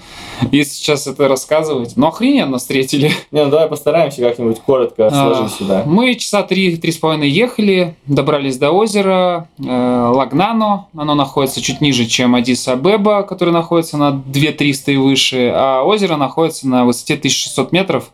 Если 0.51 0.73
сейчас 0.73 1.07
это 1.07 1.27
рассказывать. 1.27 1.93
Ну, 1.95 2.07
охрененно 2.07 2.57
встретили. 2.57 3.11
Не, 3.31 3.45
ну 3.45 3.51
давай 3.51 3.67
постараемся 3.67 4.21
как-нибудь 4.21 4.59
коротко 4.59 5.07
А, 5.07 5.09
сложить 5.09 5.53
сюда. 5.55 5.83
Мы 5.85 6.15
часа 6.15 6.43
три-три 6.43 6.91
с 6.91 6.97
половиной 6.97 7.29
ехали, 7.29 7.95
добрались 8.05 8.57
до 8.57 8.71
озера 8.71 9.47
э, 9.59 9.63
Лагнано. 9.63 10.87
Оно 10.95 11.15
находится 11.15 11.61
чуть 11.61 11.81
ниже, 11.81 12.05
чем 12.05 12.35
Адис 12.35 12.67
Абеба, 12.67 13.23
который 13.23 13.53
находится 13.53 13.97
на 13.97 14.11
2300 14.11 14.91
и 14.91 14.97
выше. 14.97 15.51
А 15.53 15.83
озеро 15.83 16.17
находится 16.17 16.67
на 16.67 16.85
высоте 16.85 17.15
1600 17.15 17.71
метров, 17.71 18.06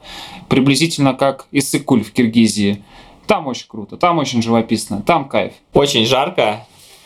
приблизительно 0.50 1.14
как 1.14 1.48
Иссык-Куль 1.52 2.04
в 2.04 2.12
Киргизии. 2.12 2.84
Там 3.28 3.48
очень 3.48 3.68
круто, 3.68 3.98
там 3.98 4.20
очень 4.20 4.42
живописно, 4.42 5.02
там 5.02 5.28
кайф. 5.28 5.54
Очень 5.74 6.06
жарко. 6.06 6.66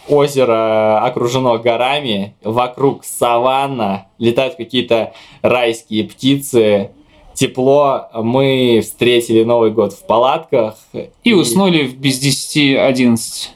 Озеро 0.09 1.01
окружено 1.03 1.57
горами, 1.57 2.33
вокруг 2.41 3.03
саванна, 3.03 4.07
летают 4.19 4.55
какие-то 4.55 5.13
райские 5.41 6.05
птицы, 6.05 6.91
тепло. 7.33 8.07
Мы 8.13 8.79
встретили 8.81 9.43
Новый 9.43 9.71
год 9.71 9.93
в 9.93 10.05
палатках. 10.05 10.75
И 11.23 11.33
уснули 11.33 11.83
в 11.83 11.97
без 11.97 12.21
10-11. 12.23 13.49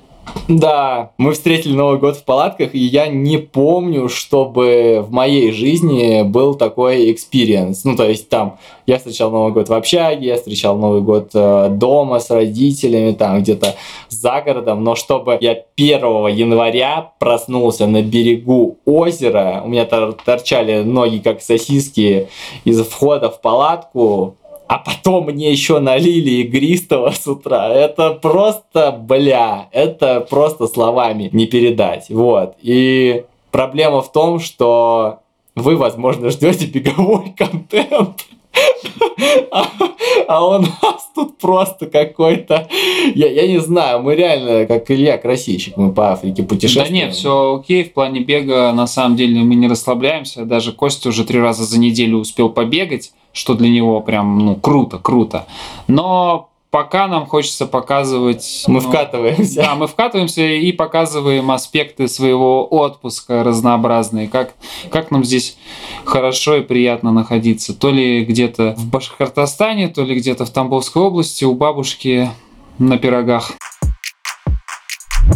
Да, 0.48 1.12
мы 1.18 1.32
встретили 1.34 1.74
Новый 1.74 1.98
год 1.98 2.18
в 2.18 2.26
палатках, 2.26 2.76
и 2.76 2.80
я 2.80 3.08
не 3.08 3.38
помню, 3.38 4.10
чтобы 4.10 5.04
в 5.08 5.12
моей 5.12 5.52
жизни 5.52 6.24
был 6.24 6.56
такой 6.56 7.12
experience. 7.12 7.86
Ну, 7.86 7.96
то 7.96 8.08
есть 8.08 8.28
там 8.28 8.58
я 8.86 8.98
встречал 8.98 9.32
Новый 9.32 9.54
год 9.54 9.70
в 9.70 9.74
общаге, 9.74 10.28
я 10.28 10.36
встречал 10.36 10.78
Новый 10.78 11.02
год 11.02 11.30
э, 11.34 11.70
дома 11.70 12.20
с 12.20 12.30
родителями, 12.30 13.14
там 13.14 13.42
где-то 13.42 13.76
за 14.10 14.42
городом, 14.42 14.84
но 14.84 14.96
чтобы 14.96 15.38
я 15.40 15.58
1 15.78 16.28
января 16.28 17.12
проснулся 17.20 17.88
на 17.88 18.02
берегу 18.02 18.78
озера, 18.86 19.62
у 19.64 19.70
меня 19.70 19.86
тор- 19.86 20.18
торчали 20.26 20.84
ноги 20.84 21.20
как 21.20 21.42
сосиски 21.42 22.28
из 22.66 22.82
входа 22.86 23.30
в 23.30 23.40
палатку, 23.42 24.36
а 24.72 24.78
потом 24.78 25.26
мне 25.26 25.52
еще 25.52 25.80
налили 25.80 26.44
игристого 26.44 27.12
с 27.12 27.28
утра. 27.28 27.68
Это 27.68 28.12
просто, 28.12 28.94
бля, 28.94 29.68
это 29.74 30.22
просто 30.22 30.66
словами 30.68 31.30
не 31.34 31.46
передать. 31.46 32.06
Вот. 32.08 32.56
И 32.62 33.26
проблема 33.52 34.02
в 34.02 34.10
том, 34.14 34.40
что 34.40 35.20
вы, 35.58 35.76
возможно, 35.76 36.30
ждете 36.30 36.68
беговой 36.68 37.36
контент. 37.38 38.26
А, 39.52 39.66
а 40.30 40.48
у 40.48 40.60
нас 40.60 41.10
тут 41.14 41.38
просто 41.38 41.88
какой-то... 41.88 42.70
Я, 43.14 43.30
я 43.30 43.48
не 43.48 43.60
знаю, 43.60 44.02
мы 44.02 44.16
реально, 44.16 44.66
как 44.68 44.90
Илья 44.90 45.18
Красильщик, 45.18 45.76
мы 45.76 45.92
по 45.92 46.14
Африке 46.14 46.44
путешествуем. 46.44 46.88
Да 46.88 47.08
нет, 47.08 47.14
все 47.14 47.56
окей, 47.56 47.84
в 47.84 47.92
плане 47.92 48.22
бега 48.22 48.72
на 48.72 48.88
самом 48.88 49.18
деле 49.18 49.42
мы 49.42 49.56
не 49.56 49.68
расслабляемся. 49.68 50.46
Даже 50.46 50.72
Костя 50.72 51.10
уже 51.10 51.26
три 51.26 51.42
раза 51.42 51.66
за 51.66 51.78
неделю 51.78 52.20
успел 52.20 52.48
побегать, 52.50 53.12
что 53.34 53.54
для 53.54 53.70
него 53.70 54.02
прям, 54.02 54.40
ну, 54.40 54.56
круто, 54.56 54.98
круто. 54.98 55.46
Но 55.88 56.50
пока 56.72 57.08
нам 57.08 57.26
хочется 57.26 57.68
показывать... 57.68 58.64
Мы 58.68 58.82
ну, 58.82 58.90
вкатываемся. 58.90 59.62
Да, 59.62 59.76
мы 59.76 59.88
вкатываемся 59.88 60.42
и 60.42 60.72
показываем 60.72 61.52
аспекты 61.52 62.08
своего 62.08 62.66
отпуска 62.66 63.44
разнообразные. 63.44 64.28
Как, 64.28 64.56
как 64.90 65.12
нам 65.12 65.24
здесь 65.24 65.58
хорошо 66.06 66.56
и 66.56 66.62
приятно 66.62 67.12
находиться. 67.12 67.74
То 67.78 67.90
ли 67.92 68.24
где-то 68.26 68.74
в 68.78 68.88
Башкортостане, 68.88 69.90
то 69.90 70.04
ли 70.04 70.16
где-то 70.16 70.46
в 70.46 70.50
Тамбовской 70.50 71.02
области 71.04 71.44
у 71.44 71.54
бабушки 71.54 72.32
на 72.80 72.98
пирогах. 72.98 73.52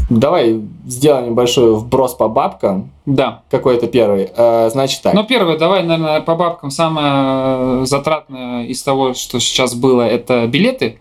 Давай 0.10 0.62
сделаем 0.86 1.32
небольшой 1.32 1.76
вброс 1.76 2.14
по 2.14 2.28
бабкам. 2.28 2.92
Да. 3.06 3.42
Какой-то 3.50 3.88
первый. 3.88 4.30
Э, 4.36 4.70
Значит 4.70 5.02
так. 5.02 5.14
Ну, 5.14 5.24
первое, 5.24 5.58
давай, 5.58 5.84
наверное, 5.84 6.22
по 6.22 6.36
бабкам. 6.36 6.72
Самое 6.72 7.84
э, 7.84 7.86
затратное 7.86 8.66
из 8.66 8.82
того, 8.84 9.14
что 9.14 9.40
сейчас 9.40 9.74
было, 9.74 10.04
это 10.04 10.48
билеты. 10.48 11.00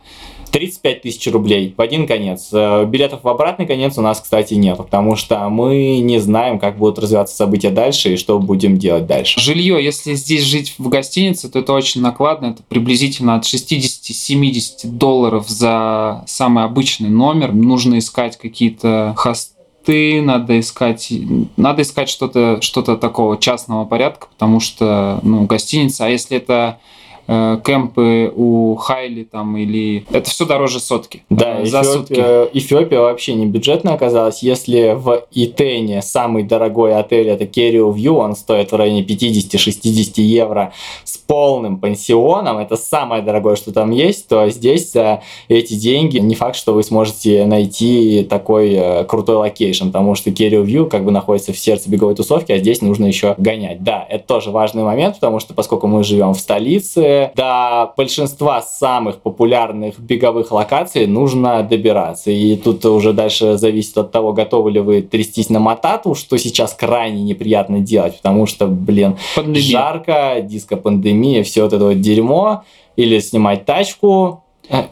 35 0.54 1.02
тысяч 1.02 1.32
рублей 1.32 1.74
в 1.76 1.80
один 1.80 2.06
конец. 2.06 2.50
Э, 2.52 2.84
Билетов 2.86 3.24
в 3.24 3.28
обратный 3.28 3.66
конец 3.66 3.98
у 3.98 4.02
нас, 4.02 4.20
кстати, 4.20 4.54
нет, 4.54 4.76
потому 4.76 5.16
что 5.16 5.48
мы 5.48 5.98
не 5.98 6.20
знаем, 6.20 6.60
как 6.60 6.78
будут 6.78 7.00
развиваться 7.00 7.34
события 7.34 7.70
дальше 7.70 8.14
и 8.14 8.16
что 8.16 8.38
будем 8.38 8.78
делать 8.78 9.06
дальше. 9.06 9.40
Жилье, 9.40 9.82
если 9.82 10.14
здесь 10.14 10.44
жить 10.44 10.76
в 10.78 10.88
гостинице, 10.88 11.48
то 11.48 11.58
это 11.58 11.72
очень 11.72 12.02
накладно. 12.02 12.46
Это 12.46 12.62
приблизительно 12.62 13.34
от 13.34 13.42
60-70 13.42 14.84
долларов 14.84 15.48
за 15.48 16.22
самый 16.28 16.62
обычный 16.62 17.10
номер. 17.10 17.52
Нужно 17.52 17.98
искать 17.98 18.38
какие-то 18.38 19.12
хосты, 19.16 20.22
надо 20.22 20.60
искать, 20.60 21.12
надо 21.56 21.82
искать 21.82 22.08
что-то 22.08 22.60
что 22.60 22.82
такого 22.82 23.38
частного 23.38 23.86
порядка, 23.86 24.28
потому 24.30 24.60
что 24.60 25.18
ну, 25.24 25.46
гостиница, 25.46 26.06
а 26.06 26.10
если 26.10 26.36
это 26.36 26.78
э, 27.26 27.58
кемпы 27.64 28.32
у 28.34 28.74
Хайле 28.76 29.24
там 29.24 29.56
или... 29.56 30.04
Это 30.10 30.28
все 30.30 30.44
дороже 30.44 30.80
сотки. 30.80 31.24
Да, 31.30 31.60
э, 31.60 31.66
за 31.66 31.82
сутки. 31.82 32.12
Эфиопия, 32.12 32.48
Эфиопия 32.52 33.00
вообще 33.00 33.34
не 33.34 33.46
бюджетная 33.46 33.94
оказалась. 33.94 34.42
Если 34.42 34.94
в 34.94 35.24
Итене 35.32 36.02
самый 36.02 36.42
дорогой 36.42 36.94
отель 36.96 37.28
это 37.28 37.46
Kerio 37.46 37.90
View, 37.92 38.16
он 38.16 38.36
стоит 38.36 38.72
в 38.72 38.76
районе 38.76 39.02
50-60 39.02 40.20
евро 40.20 40.72
с 41.04 41.16
полным 41.16 41.78
пансионом, 41.78 42.58
это 42.58 42.76
самое 42.76 43.22
дорогое, 43.22 43.56
что 43.56 43.72
там 43.72 43.90
есть, 43.90 44.28
то 44.28 44.48
здесь 44.50 44.92
за 44.92 45.22
эти 45.48 45.74
деньги 45.74 46.18
не 46.18 46.34
факт, 46.34 46.56
что 46.56 46.74
вы 46.74 46.82
сможете 46.82 47.46
найти 47.46 48.26
такой 48.28 48.72
э, 48.72 49.04
крутой 49.04 49.36
location, 49.36 49.86
потому 49.86 50.14
что 50.14 50.30
Kerio 50.30 50.64
View 50.64 50.88
как 50.88 51.04
бы 51.04 51.10
находится 51.10 51.52
в 51.52 51.58
сердце 51.58 51.90
беговой 51.90 52.14
тусовки, 52.14 52.52
а 52.52 52.58
здесь 52.58 52.82
нужно 52.82 53.06
еще 53.06 53.34
гонять. 53.38 53.82
Да, 53.82 54.06
это 54.08 54.26
тоже 54.26 54.50
важный 54.50 54.82
момент, 54.82 55.16
потому 55.16 55.40
что 55.40 55.54
поскольку 55.54 55.86
мы 55.86 56.04
живем 56.04 56.34
в 56.34 56.40
столице, 56.40 57.13
до 57.34 57.92
большинства 57.96 58.62
самых 58.62 59.20
популярных 59.20 59.98
беговых 59.98 60.52
локаций 60.52 61.06
нужно 61.06 61.62
добираться. 61.62 62.30
И 62.30 62.56
тут 62.56 62.84
уже 62.84 63.12
дальше 63.12 63.56
зависит 63.56 63.96
от 63.98 64.12
того, 64.12 64.32
готовы 64.32 64.70
ли 64.70 64.80
вы 64.80 65.02
трястись 65.02 65.50
на 65.50 65.60
мотату, 65.60 66.14
что 66.14 66.36
сейчас 66.38 66.72
крайне 66.74 67.22
неприятно 67.22 67.80
делать, 67.80 68.16
потому 68.16 68.46
что, 68.46 68.66
блин, 68.66 69.16
Пандемия. 69.34 69.62
жарко, 69.62 70.36
диско-пандемия, 70.42 71.42
все 71.42 71.62
вот 71.62 71.72
это 71.72 71.84
вот 71.84 72.00
дерьмо. 72.00 72.64
Или 72.96 73.18
снимать 73.18 73.64
тачку, 73.64 74.43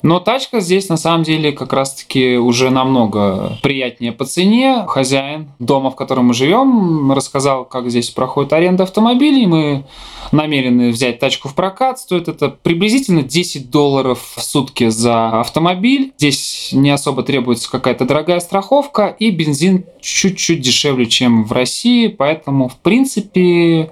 Но 0.03 0.21
тачка 0.21 0.61
здесь 0.61 0.89
на 0.89 0.97
самом 0.97 1.23
деле 1.23 1.53
как 1.53 1.73
раз-таки 1.73 2.37
уже 2.37 2.71
намного 2.71 3.59
приятнее 3.63 4.13
по 4.13 4.25
цене. 4.25 4.85
Хозяин 4.87 5.51
дома, 5.59 5.91
в 5.91 5.97
котором 5.97 6.27
мы 6.27 6.35
живем, 6.35 7.13
рассказал, 7.13 7.65
как 7.65 7.89
здесь 7.91 8.11
проходит 8.11 8.53
аренда 8.53 8.85
автомобилей. 8.85 9.47
Мы 9.47 9.85
намерены 10.31 10.91
взять 10.91 11.19
тачку 11.19 11.49
в 11.49 11.55
прокат. 11.55 11.99
Стоит 11.99 12.29
это 12.29 12.49
приблизительно 12.49 13.23
10 13.23 13.71
долларов 13.71 14.35
в 14.37 14.43
сутки 14.43 14.89
за 14.89 15.41
автомобиль. 15.41 16.13
Здесь 16.19 16.71
не 16.73 16.91
особо 16.91 17.23
требуется 17.23 17.71
какая-то 17.71 18.05
дорогая 18.05 18.41
страховка 18.41 19.07
и 19.19 19.31
бензин 19.31 19.85
чуть-чуть 20.01 20.61
дешевле, 20.61 21.07
чем 21.07 21.45
в 21.45 21.53
России. 21.53 22.09
Поэтому, 22.09 22.69
в 22.69 22.77
принципе, 22.77 23.91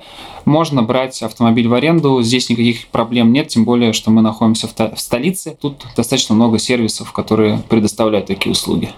можно 0.50 0.83
брать 0.83 1.23
автомобиль 1.23 1.69
в 1.69 1.75
аренду. 1.75 2.21
Здесь 2.23 2.50
никаких 2.50 2.88
проблем 2.88 3.33
нет, 3.33 3.49
тем 3.49 3.64
более, 3.64 3.92
что 3.92 4.11
мы 4.11 4.21
находимся 4.21 4.69
в, 4.69 4.75
в 4.76 5.00
столице. 5.00 5.57
Тут 5.61 5.87
достаточно 5.97 6.35
много 6.35 6.59
сервисов, 6.59 7.12
которые 7.12 7.62
предоставляют 7.69 8.26
такие 8.26 8.52
услуги. 8.52 8.90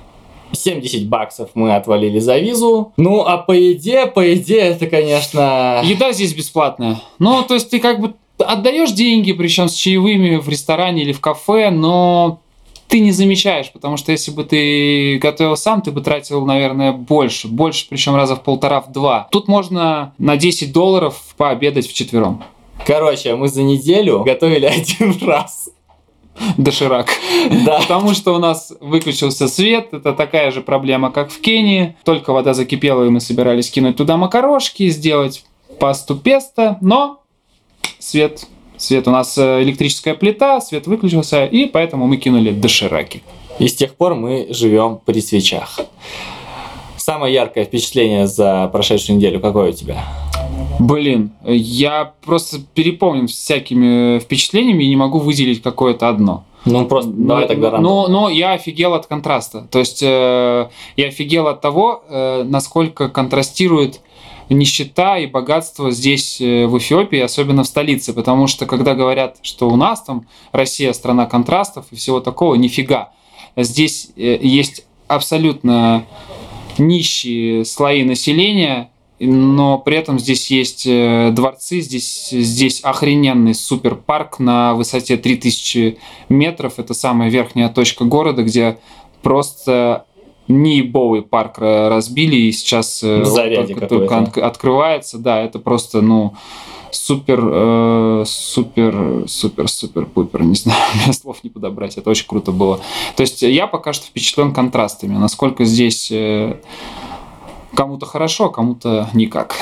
70 0.53 1.09
баксов 1.09 1.51
мы 1.55 1.75
отвалили 1.75 2.19
за 2.19 2.39
визу. 2.39 2.93
Ну, 2.97 3.23
а 3.23 3.39
по 3.39 3.53
еде, 3.53 4.07
по 4.07 4.21
еде, 4.21 4.59
это, 4.59 4.87
конечно... 4.87 5.81
Еда 5.85 6.13
здесь 6.13 6.35
бесплатная. 6.35 7.01
Ну, 7.19 7.43
то 7.43 7.55
есть 7.55 7.71
ты 7.71 7.79
как 7.79 8.01
бы 8.01 8.15
отдаешь 8.39 8.93
деньги, 8.93 9.33
причем 9.33 9.69
с 9.69 9.75
чаевыми 9.75 10.37
в 10.37 10.49
ресторане 10.49 11.03
или 11.03 11.13
в 11.13 11.21
кафе, 11.21 11.71
но 11.71 12.41
ты 12.93 13.01
не 13.01 13.11
замечаешь, 13.11 13.73
потому 13.73 13.97
что 13.97 14.13
если 14.13 14.31
бы 14.33 14.45
ты 14.45 15.17
готовил 15.17 15.57
сам, 15.57 15.81
ты 15.81 15.91
бы 15.91 16.03
тратил, 16.03 16.45
наверное, 16.45 16.93
больше. 16.93 17.49
Больше, 17.49 17.87
причем 17.89 18.15
раза 18.15 18.37
в 18.37 18.43
полтора, 18.43 18.83
в 18.83 18.93
два. 18.93 19.29
Тут 19.31 19.49
можно 19.49 20.13
на 20.19 20.37
10 20.37 20.75
долларов 20.75 21.35
пообедать 21.39 21.89
вчетвером. 21.89 22.45
Короче, 22.87 23.35
мы 23.35 23.49
за 23.49 23.63
неделю 23.63 24.25
готовили 24.25 24.67
один 25.01 25.17
раз. 25.27 25.71
Доширак. 26.59 27.09
Да. 27.65 27.81
Потому 27.81 28.13
что 28.13 28.35
у 28.35 28.39
нас 28.39 28.75
выключился 28.81 29.49
свет, 29.49 29.89
это 29.93 30.13
такая 30.13 30.51
же 30.51 30.61
проблема, 30.61 31.11
как 31.11 31.31
в 31.31 31.41
Кении. 31.41 31.97
Только 32.05 32.35
вода 32.35 32.53
закипела, 32.53 33.05
и 33.05 33.09
мы 33.09 33.21
собирались 33.21 33.71
кинуть 33.71 33.97
туда 33.97 34.19
макарошки, 34.19 34.91
сделать 34.91 35.47
пасту 35.81 36.15
песто, 36.15 36.77
но 36.83 37.23
свет, 37.99 38.47
свет 38.83 39.07
у 39.09 39.11
нас 39.11 39.39
э, 39.39 39.63
электрическая 39.63 40.15
плита, 40.15 40.61
свет 40.61 40.87
выключился, 40.87 41.45
и 41.45 41.67
поэтому 41.67 42.07
мы 42.07 42.17
кинули 42.17 42.51
дошираки. 42.51 43.23
И 43.59 43.69
с 43.69 43.75
тех 43.75 43.95
пор 43.95 44.15
мы 44.15 44.49
живем 44.51 44.99
при 45.05 45.21
свечах. 45.21 45.81
Самое 46.97 47.35
яркое 47.35 47.65
впечатление 47.65 48.27
за 48.27 48.69
прошедшую 48.73 49.17
неделю 49.17 49.41
какое 49.41 49.71
у 49.71 49.73
тебя? 49.73 50.05
Блин, 50.79 51.33
я 51.45 52.13
просто 52.25 52.59
переполнен 52.75 53.27
всякими 53.27 54.19
впечатлениями 54.19 54.85
и 54.85 54.89
не 54.89 54.97
могу 54.97 55.19
выделить 55.19 55.63
какое-то 55.63 56.09
одно. 56.09 56.45
Ну, 56.65 56.87
просто 56.87 57.11
давай 57.11 57.43
но, 57.43 57.49
тогда 57.49 57.71
но, 57.71 57.77
рандомно. 57.77 58.09
но 58.09 58.31
я 58.31 58.53
офигел 58.53 58.95
от 58.95 59.07
контраста. 59.07 59.67
То 59.71 59.81
есть 59.81 60.03
э, 60.03 60.69
я 60.97 61.07
офигел 61.09 61.49
от 61.49 61.61
того, 61.61 62.05
э, 62.09 62.45
насколько 62.45 63.09
контрастирует 63.09 64.01
нищета 64.53 65.19
и 65.19 65.27
богатство 65.27 65.91
здесь, 65.91 66.41
э, 66.41 66.67
в 66.67 66.79
Эфиопии, 66.79 67.19
особенно 67.19 67.65
в 67.65 67.67
столице. 67.67 68.13
Потому 68.13 68.47
что 68.47 68.67
когда 68.67 68.95
говорят, 68.95 69.39
что 69.43 69.69
у 69.69 69.77
нас 69.77 70.03
там 70.03 70.27
Россия 70.53 70.93
страна 70.93 71.27
контрастов 71.27 71.87
и 71.91 71.97
всего 71.97 72.21
такого, 72.21 72.55
нифига. 72.55 73.13
Здесь 73.57 74.11
э, 74.17 74.39
есть 74.41 74.87
абсолютно 75.09 76.07
нищие 76.79 77.65
слои 77.65 78.03
населения, 78.03 78.91
но 79.19 79.79
при 79.79 79.97
этом 79.97 80.19
здесь 80.19 80.51
есть 80.51 80.85
э, 80.87 81.31
дворцы, 81.33 81.81
здесь, 81.81 82.31
здесь 82.31 82.81
охрененный 82.81 83.55
суперпарк 83.55 84.39
на 84.39 84.75
высоте 84.75 85.17
3000 85.17 85.99
метров. 86.29 86.79
Это 86.79 86.95
самая 86.95 87.31
верхняя 87.31 87.69
точка 87.69 88.05
города, 88.05 88.43
где 88.43 88.79
просто 89.23 90.07
неебовый 90.49 91.23
парк 91.23 91.57
э, 91.59 91.89
разбили, 91.89 92.37
и 92.37 92.53
сейчас 92.53 93.03
э, 93.03 93.25
только, 93.25 93.87
только 93.87 94.47
открывается. 94.47 95.19
Да, 95.19 95.41
это 95.41 95.59
просто, 95.59 96.01
ну, 96.01 96.35
супер, 96.93 97.41
э, 97.43 98.25
супер, 98.27 99.25
супер, 99.27 99.69
супер, 99.69 100.07
пупер, 100.07 100.43
не 100.43 100.55
знаю, 100.55 100.79
у 100.95 100.99
меня 100.99 101.13
слов 101.13 101.43
не 101.43 101.51
подобрать, 101.51 101.97
это 101.97 102.11
очень 102.11 102.27
круто 102.27 102.53
было. 102.53 102.81
То 103.17 103.23
есть 103.23 103.43
я 103.43 103.67
пока 103.67 103.93
что 103.93 104.07
впечатлен 104.07 104.53
контрастами, 104.53 105.17
насколько 105.17 105.65
здесь 105.65 106.11
э, 106.11 106.57
кому-то 107.75 108.07
хорошо, 108.07 108.47
а 108.47 108.51
кому-то 108.51 109.09
никак. 109.15 109.57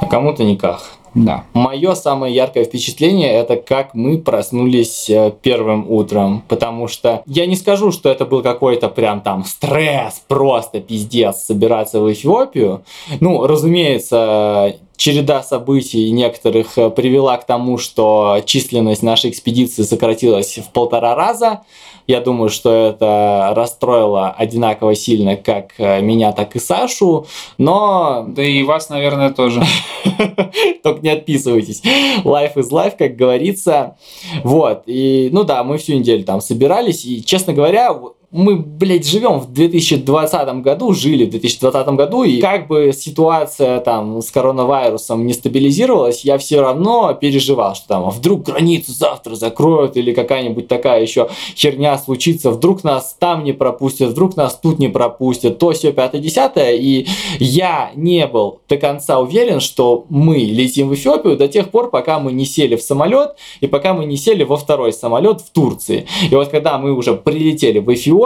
А 0.00 0.06
кому-то 0.06 0.44
никак. 0.44 0.97
Да. 1.14 1.44
Мое 1.54 1.94
самое 1.94 2.34
яркое 2.34 2.64
впечатление 2.64 3.32
это 3.32 3.56
как 3.56 3.94
мы 3.94 4.18
проснулись 4.18 5.08
э, 5.10 5.32
первым 5.42 5.90
утром, 5.90 6.42
потому 6.48 6.88
что 6.88 7.22
я 7.26 7.46
не 7.46 7.56
скажу, 7.56 7.92
что 7.92 8.08
это 8.08 8.24
был 8.24 8.42
какой-то 8.42 8.88
прям 8.88 9.20
там 9.20 9.44
стресс, 9.44 10.22
просто 10.26 10.80
пиздец 10.80 11.38
собираться 11.38 12.00
в 12.00 12.12
Эфиопию. 12.12 12.82
Ну, 13.20 13.46
разумеется, 13.46 14.76
череда 14.96 15.42
событий 15.42 16.10
некоторых 16.10 16.76
э, 16.76 16.90
привела 16.90 17.38
к 17.38 17.46
тому, 17.46 17.78
что 17.78 18.40
численность 18.44 19.02
нашей 19.02 19.30
экспедиции 19.30 19.82
сократилась 19.82 20.58
в 20.58 20.70
полтора 20.72 21.14
раза. 21.14 21.62
Я 22.08 22.22
думаю, 22.22 22.48
что 22.48 22.88
это 22.88 23.52
расстроило 23.54 24.30
одинаково 24.30 24.94
сильно 24.94 25.36
как 25.36 25.74
э, 25.76 26.00
меня, 26.00 26.32
так 26.32 26.56
и 26.56 26.58
Сашу, 26.58 27.26
но 27.58 28.24
Да 28.28 28.42
и 28.42 28.62
вас, 28.62 28.88
наверное, 28.88 29.30
тоже. 29.30 29.62
только 30.82 31.02
не 31.02 31.10
отписывайтесь. 31.10 31.82
Life 32.24 32.54
is 32.54 32.70
life, 32.70 32.94
как 32.98 33.14
говорится. 33.14 33.98
Вот. 34.42 34.84
И, 34.86 35.28
ну 35.32 35.44
да, 35.44 35.62
мы 35.62 35.76
всю 35.76 35.94
неделю 35.94 36.24
там 36.24 36.40
собирались. 36.40 37.04
И, 37.04 37.22
честно 37.22 37.52
говоря, 37.52 37.94
мы, 38.30 38.56
блядь, 38.56 39.06
живем 39.06 39.38
в 39.38 39.52
2020 39.54 40.60
году, 40.60 40.92
жили 40.92 41.24
в 41.24 41.30
2020 41.30 41.88
году, 41.94 42.24
и 42.24 42.40
как 42.40 42.66
бы 42.66 42.92
ситуация 42.94 43.80
там 43.80 44.20
с 44.20 44.30
коронавирусом 44.30 45.26
не 45.26 45.32
стабилизировалась, 45.32 46.24
я 46.26 46.36
все 46.36 46.60
равно 46.60 47.16
переживал, 47.18 47.74
что 47.74 47.88
там 47.88 48.04
а 48.04 48.10
вдруг 48.10 48.42
границу 48.42 48.92
завтра 48.92 49.34
закроют 49.34 49.96
или 49.96 50.12
какая-нибудь 50.12 50.68
такая 50.68 51.00
еще 51.00 51.30
херня 51.56 51.96
случится, 51.96 52.50
вдруг 52.50 52.84
нас 52.84 53.16
там 53.18 53.44
не 53.44 53.54
пропустят, 53.54 54.10
вдруг 54.10 54.36
нас 54.36 54.58
тут 54.62 54.78
не 54.78 54.88
пропустят, 54.88 55.58
то 55.58 55.72
все 55.72 55.92
5-10, 55.92 56.76
и 56.76 57.06
я 57.38 57.92
не 57.94 58.26
был 58.26 58.60
до 58.68 58.76
конца 58.76 59.20
уверен, 59.20 59.60
что 59.60 60.04
мы 60.10 60.36
летим 60.36 60.90
в 60.90 60.94
Эфиопию 60.94 61.38
до 61.38 61.48
тех 61.48 61.70
пор, 61.70 61.88
пока 61.88 62.18
мы 62.18 62.32
не 62.32 62.44
сели 62.44 62.76
в 62.76 62.82
самолет 62.82 63.36
и 63.62 63.66
пока 63.66 63.94
мы 63.94 64.04
не 64.04 64.18
сели 64.18 64.44
во 64.44 64.58
второй 64.58 64.92
самолет 64.92 65.40
в 65.40 65.50
Турции. 65.50 66.06
И 66.30 66.34
вот 66.34 66.48
когда 66.48 66.76
мы 66.76 66.92
уже 66.92 67.14
прилетели 67.14 67.78
в 67.78 67.92
Эфиопию, 67.92 68.17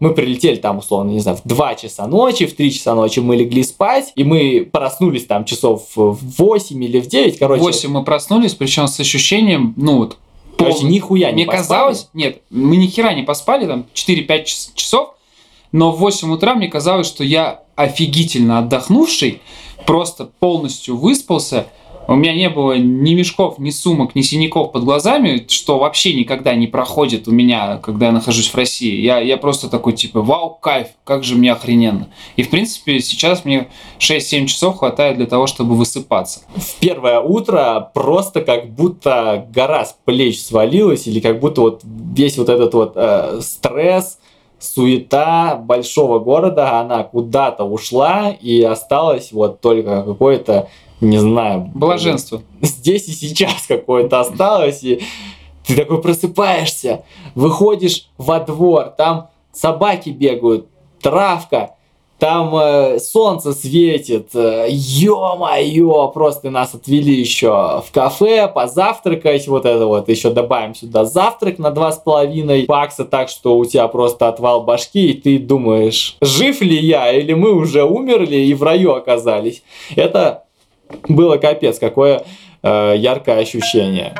мы 0.00 0.14
прилетели 0.14 0.56
там, 0.56 0.78
условно, 0.78 1.10
не 1.10 1.20
знаю, 1.20 1.38
в 1.42 1.48
2 1.48 1.74
часа 1.76 2.06
ночи, 2.06 2.46
в 2.46 2.54
3 2.54 2.72
часа 2.72 2.94
ночи 2.94 3.20
мы 3.20 3.36
легли 3.36 3.62
спать, 3.62 4.12
и 4.16 4.24
мы 4.24 4.68
проснулись 4.70 5.26
там 5.26 5.44
часов 5.44 5.88
в 5.94 6.18
8 6.38 6.84
или 6.84 7.00
в 7.00 7.06
9, 7.06 7.38
короче. 7.38 7.60
В 7.60 7.64
8 7.64 7.90
мы 7.90 8.04
проснулись, 8.04 8.54
причем 8.54 8.86
с 8.88 8.98
ощущением, 9.00 9.74
ну 9.76 9.98
вот, 9.98 10.16
Короче, 10.58 10.80
пол- 10.80 10.88
нихуя 10.88 11.30
не 11.30 11.34
Мне 11.34 11.46
поспали. 11.46 11.62
казалось, 11.62 12.08
нет, 12.14 12.42
мы 12.50 12.76
ни 12.76 12.86
хера 12.86 13.14
не 13.14 13.22
поспали, 13.22 13.66
там 13.66 13.86
4-5 13.94 14.44
час- 14.44 14.72
часов, 14.74 15.14
но 15.72 15.90
в 15.92 15.98
8 15.98 16.30
утра 16.32 16.54
мне 16.54 16.68
казалось, 16.68 17.06
что 17.06 17.24
я 17.24 17.62
офигительно 17.74 18.58
отдохнувший, 18.58 19.40
просто 19.86 20.26
полностью 20.38 20.96
выспался, 20.96 21.66
у 22.08 22.14
меня 22.14 22.34
не 22.34 22.50
было 22.50 22.76
ни 22.76 23.14
мешков, 23.14 23.58
ни 23.58 23.70
сумок, 23.70 24.14
ни 24.14 24.22
синяков 24.22 24.72
под 24.72 24.84
глазами, 24.84 25.46
что 25.48 25.78
вообще 25.78 26.14
никогда 26.14 26.54
не 26.54 26.66
проходит 26.66 27.28
у 27.28 27.30
меня, 27.32 27.78
когда 27.78 28.06
я 28.06 28.12
нахожусь 28.12 28.48
в 28.48 28.54
России. 28.54 29.00
Я, 29.00 29.18
я 29.20 29.36
просто 29.36 29.68
такой, 29.68 29.92
типа, 29.92 30.20
вау, 30.22 30.50
кайф, 30.60 30.88
как 31.04 31.24
же 31.24 31.34
мне 31.34 31.52
охрененно. 31.52 32.08
И, 32.36 32.42
в 32.42 32.50
принципе, 32.50 33.00
сейчас 33.00 33.44
мне 33.44 33.68
6-7 33.98 34.46
часов 34.46 34.78
хватает 34.78 35.16
для 35.16 35.26
того, 35.26 35.46
чтобы 35.46 35.74
высыпаться. 35.74 36.40
в 36.54 36.80
первое 36.80 37.20
утро 37.20 37.90
просто 37.94 38.40
как 38.42 38.70
будто 38.70 39.46
гора 39.54 39.84
с 39.84 39.96
плеч 40.04 40.40
свалилась, 40.42 41.06
или 41.06 41.20
как 41.20 41.40
будто 41.40 41.60
вот 41.60 41.82
весь 41.84 42.36
вот 42.36 42.48
этот 42.48 42.74
вот 42.74 42.92
э, 42.96 43.40
стресс, 43.42 44.18
суета 44.62 45.56
большого 45.56 46.18
города, 46.18 46.78
она 46.78 47.02
куда-то 47.02 47.64
ушла 47.64 48.30
и 48.30 48.62
осталось 48.62 49.32
вот 49.32 49.60
только 49.60 50.02
какое-то, 50.02 50.68
не 51.02 51.18
знаю... 51.18 51.70
Блаженство. 51.74 52.42
Здесь 52.60 53.08
и 53.08 53.12
сейчас 53.12 53.66
какое-то 53.66 54.20
осталось, 54.20 54.82
и 54.82 55.02
ты 55.66 55.76
такой 55.76 56.00
просыпаешься, 56.00 57.04
выходишь 57.34 58.08
во 58.18 58.40
двор, 58.40 58.94
там 58.96 59.28
собаки 59.52 60.10
бегают, 60.10 60.66
травка, 61.00 61.74
там 62.22 62.54
э, 62.54 63.00
солнце 63.00 63.52
светит, 63.52 64.28
э, 64.34 64.68
ё-моё, 64.70 66.06
просто 66.06 66.50
нас 66.50 66.72
отвели 66.72 67.12
еще 67.12 67.82
в 67.84 67.90
кафе 67.92 68.46
позавтракать, 68.46 69.48
вот 69.48 69.66
это 69.66 69.86
вот, 69.86 70.08
еще 70.08 70.30
добавим 70.30 70.76
сюда 70.76 71.04
завтрак 71.04 71.58
на 71.58 71.72
два 71.72 71.90
с 71.90 71.98
половиной 71.98 72.66
бакса, 72.66 73.04
так 73.04 73.28
что 73.28 73.58
у 73.58 73.64
тебя 73.64 73.88
просто 73.88 74.28
отвал 74.28 74.62
башки, 74.62 75.10
и 75.10 75.14
ты 75.14 75.40
думаешь, 75.40 76.16
жив 76.20 76.60
ли 76.60 76.78
я, 76.78 77.12
или 77.12 77.32
мы 77.32 77.54
уже 77.54 77.82
умерли 77.82 78.36
и 78.36 78.54
в 78.54 78.62
раю 78.62 78.92
оказались. 78.92 79.64
Это 79.96 80.44
было 81.08 81.36
капец, 81.36 81.78
какое 81.78 82.22
э, 82.62 82.94
яркое 82.96 83.38
ощущение. 83.40 84.14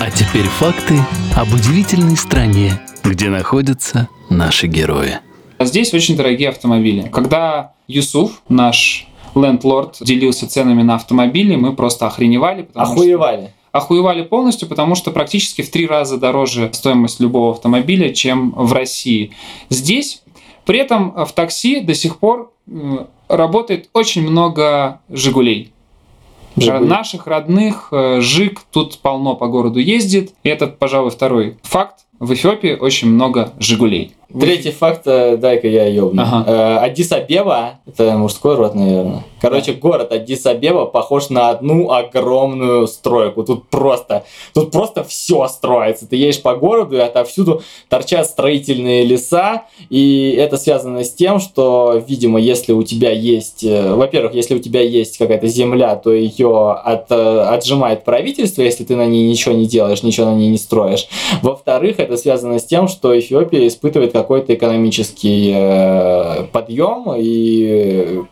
А 0.00 0.10
теперь 0.10 0.44
факты 0.46 0.98
об 1.36 1.52
удивительной 1.52 2.16
стране, 2.16 2.72
где 3.04 3.28
находятся 3.28 4.08
наши 4.30 4.66
герои. 4.66 5.18
Здесь 5.60 5.94
очень 5.94 6.16
дорогие 6.16 6.48
автомобили. 6.48 7.08
Когда 7.12 7.72
Юсуф, 7.86 8.42
наш 8.48 9.06
лендлорд, 9.34 9.98
делился 10.00 10.48
ценами 10.48 10.82
на 10.82 10.96
автомобили, 10.96 11.54
мы 11.56 11.74
просто 11.74 12.06
охреневали. 12.06 12.62
потому 12.62 12.86
что- 12.86 12.94
Охуевали. 12.94 13.52
охуевали 13.70 14.22
полностью, 14.22 14.68
потому 14.68 14.94
что 14.96 15.10
практически 15.12 15.62
в 15.62 15.70
три 15.70 15.86
раза 15.86 16.18
дороже 16.18 16.68
стоимость 16.72 17.20
любого 17.20 17.52
автомобиля, 17.52 18.12
чем 18.12 18.50
в 18.56 18.72
России. 18.72 19.30
Здесь 19.70 20.21
при 20.64 20.78
этом 20.78 21.24
в 21.24 21.32
такси 21.32 21.80
до 21.80 21.94
сих 21.94 22.18
пор 22.18 22.52
э, 22.66 23.06
работает 23.28 23.88
очень 23.92 24.22
много 24.22 25.00
«Жигулей». 25.08 25.72
Жигули. 26.56 26.86
Наших 26.86 27.26
родных 27.26 27.88
э, 27.92 28.20
ЖИК 28.20 28.60
тут 28.70 28.98
полно 28.98 29.34
по 29.34 29.48
городу 29.48 29.78
ездит. 29.78 30.34
И 30.42 30.48
это, 30.48 30.66
пожалуй, 30.66 31.10
второй 31.10 31.58
факт. 31.62 32.04
В 32.22 32.32
Эфиопии 32.32 32.76
очень 32.78 33.08
много 33.08 33.52
«Жигулей». 33.58 34.12
Третий 34.40 34.70
факт, 34.70 35.02
э, 35.06 35.36
дай-ка 35.36 35.68
я 35.68 35.86
ёбну. 35.86 36.22
Ага. 36.22 36.44
Э, 36.50 36.86
Аддис-Абеба, 36.86 37.80
это 37.86 38.16
мужской 38.16 38.54
род, 38.54 38.74
наверное. 38.74 39.24
Короче, 39.40 39.74
город 39.74 40.10
Аддис-Абеба 40.12 40.86
похож 40.86 41.28
на 41.28 41.50
одну 41.50 41.90
огромную 41.90 42.86
стройку. 42.86 43.42
Тут 43.42 43.68
просто, 43.68 44.24
тут 44.54 44.70
просто 44.70 45.04
все 45.04 45.46
строится. 45.48 46.08
Ты 46.08 46.16
едешь 46.16 46.40
по 46.40 46.54
городу, 46.54 46.96
и 46.96 47.00
отовсюду 47.00 47.62
торчат 47.90 48.26
строительные 48.26 49.04
леса, 49.04 49.64
и 49.90 50.34
это 50.38 50.56
связано 50.56 51.04
с 51.04 51.12
тем, 51.12 51.38
что, 51.38 52.02
видимо, 52.06 52.40
если 52.40 52.72
у 52.72 52.84
тебя 52.84 53.10
есть, 53.10 53.64
э, 53.64 53.94
во-первых, 53.94 54.32
если 54.32 54.54
у 54.54 54.60
тебя 54.60 54.80
есть 54.80 55.18
какая-то 55.18 55.46
земля, 55.46 55.94
то 55.96 56.10
ее 56.10 56.72
от, 56.72 57.12
отжимает 57.12 58.04
правительство, 58.04 58.62
если 58.62 58.84
ты 58.84 58.96
на 58.96 59.04
ней 59.06 59.28
ничего 59.28 59.54
не 59.54 59.66
делаешь, 59.66 60.02
ничего 60.02 60.26
на 60.30 60.36
ней 60.36 60.48
не 60.48 60.58
строишь. 60.58 61.06
Во-вторых, 61.42 61.96
это 61.98 62.11
связано 62.16 62.58
с 62.58 62.64
тем, 62.64 62.88
что 62.88 63.18
Эфиопия 63.18 63.66
испытывает 63.66 64.12
какой-то 64.12 64.54
экономический 64.54 65.52
э, 65.54 66.44
подъем, 66.52 67.14
и, 67.16 68.22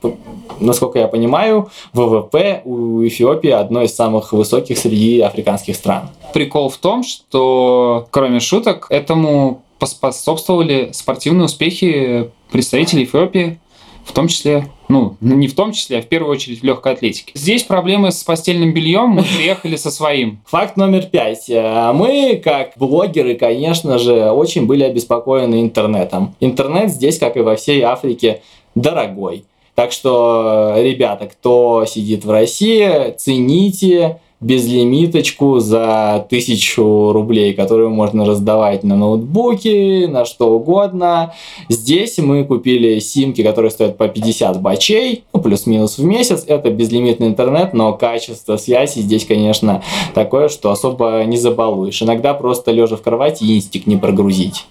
насколько 0.61 0.99
я 0.99 1.09
понимаю, 1.09 1.71
ВВП 1.93 2.63
у 2.65 3.07
Эфиопии 3.07 3.51
одно 3.51 3.83
из 3.83 3.95
самых 3.95 4.33
высоких 4.33 4.79
среди 4.79 5.21
африканских 5.21 5.77
стран. 5.77 6.09
Прикол 6.33 6.69
в 6.69 6.77
том, 6.77 7.03
что, 7.03 8.07
кроме 8.11 8.41
шуток, 8.41 8.87
этому 8.91 9.63
поспособствовали 9.79 10.91
спортивные 10.93 11.47
успехи 11.47 12.31
представителей 12.53 13.05
Эфиопии, 13.05 13.59
в 14.05 14.13
том 14.13 14.29
числе, 14.29 14.67
ну, 14.91 15.17
не 15.21 15.49
в 15.49 15.55
том 15.55 15.73
числе, 15.73 15.99
а 15.99 16.03
в 16.03 16.07
первую 16.07 16.33
очередь 16.33 16.61
в 16.61 16.65
легкой 16.65 16.95
атлетике. 16.95 17.33
Здесь 17.35 17.63
проблемы 17.63 18.11
с 18.11 18.23
постельным 18.25 18.75
бельем, 18.75 19.11
мы 19.11 19.23
приехали 19.23 19.77
со 19.77 19.91
своим. 19.91 20.41
Факт 20.47 20.77
номер 20.77 21.07
пять. 21.07 21.49
Э, 21.49 21.93
Мы, 21.93 22.41
как 22.43 22.73
блогеры, 22.77 23.35
конечно 23.35 23.99
же, 23.99 24.31
очень 24.31 24.67
были 24.67 24.83
обеспокоены 24.83 25.63
интернетом. 25.63 26.35
Интернет 26.41 26.91
здесь, 26.91 27.19
как 27.19 27.37
и 27.37 27.41
во 27.41 27.57
всей 27.57 27.83
Африке, 27.83 28.43
дорогой. 28.75 29.45
Так 29.75 29.93
что, 29.93 30.75
ребята, 30.77 31.27
кто 31.27 31.85
сидит 31.87 32.25
в 32.25 32.31
России, 32.31 33.15
цените 33.17 34.21
безлимиточку 34.41 35.59
за 35.59 36.27
тысячу 36.29 37.13
рублей, 37.13 37.53
которую 37.53 37.91
можно 37.91 38.25
раздавать 38.25 38.85
на 38.85 38.97
ноутбуки, 38.97 40.07
на 40.07 40.25
что 40.25 40.51
угодно. 40.53 41.35
Здесь 41.69 42.19
мы 42.19 42.45
купили 42.45 42.99
симки, 43.01 43.43
которые 43.43 43.71
стоят 43.71 43.99
по 43.99 44.09
50 44.09 44.61
бачей, 44.63 45.25
ну, 45.35 45.41
плюс-минус 45.41 45.99
в 45.99 46.05
месяц. 46.05 46.45
Это 46.47 46.71
безлимитный 46.71 47.29
интернет, 47.29 47.75
но 47.75 47.93
качество 47.93 48.57
связи 48.57 49.01
здесь, 49.01 49.27
конечно, 49.27 49.83
такое, 50.15 50.49
что 50.49 50.71
особо 50.71 51.23
не 51.27 51.37
забалуешь. 51.37 52.03
Иногда 52.03 52.33
просто 52.33 52.71
лежа 52.71 52.97
в 52.97 53.03
кровати 53.03 53.45
инстик 53.45 53.87
не 53.87 53.97
прогрузить. 53.97 54.65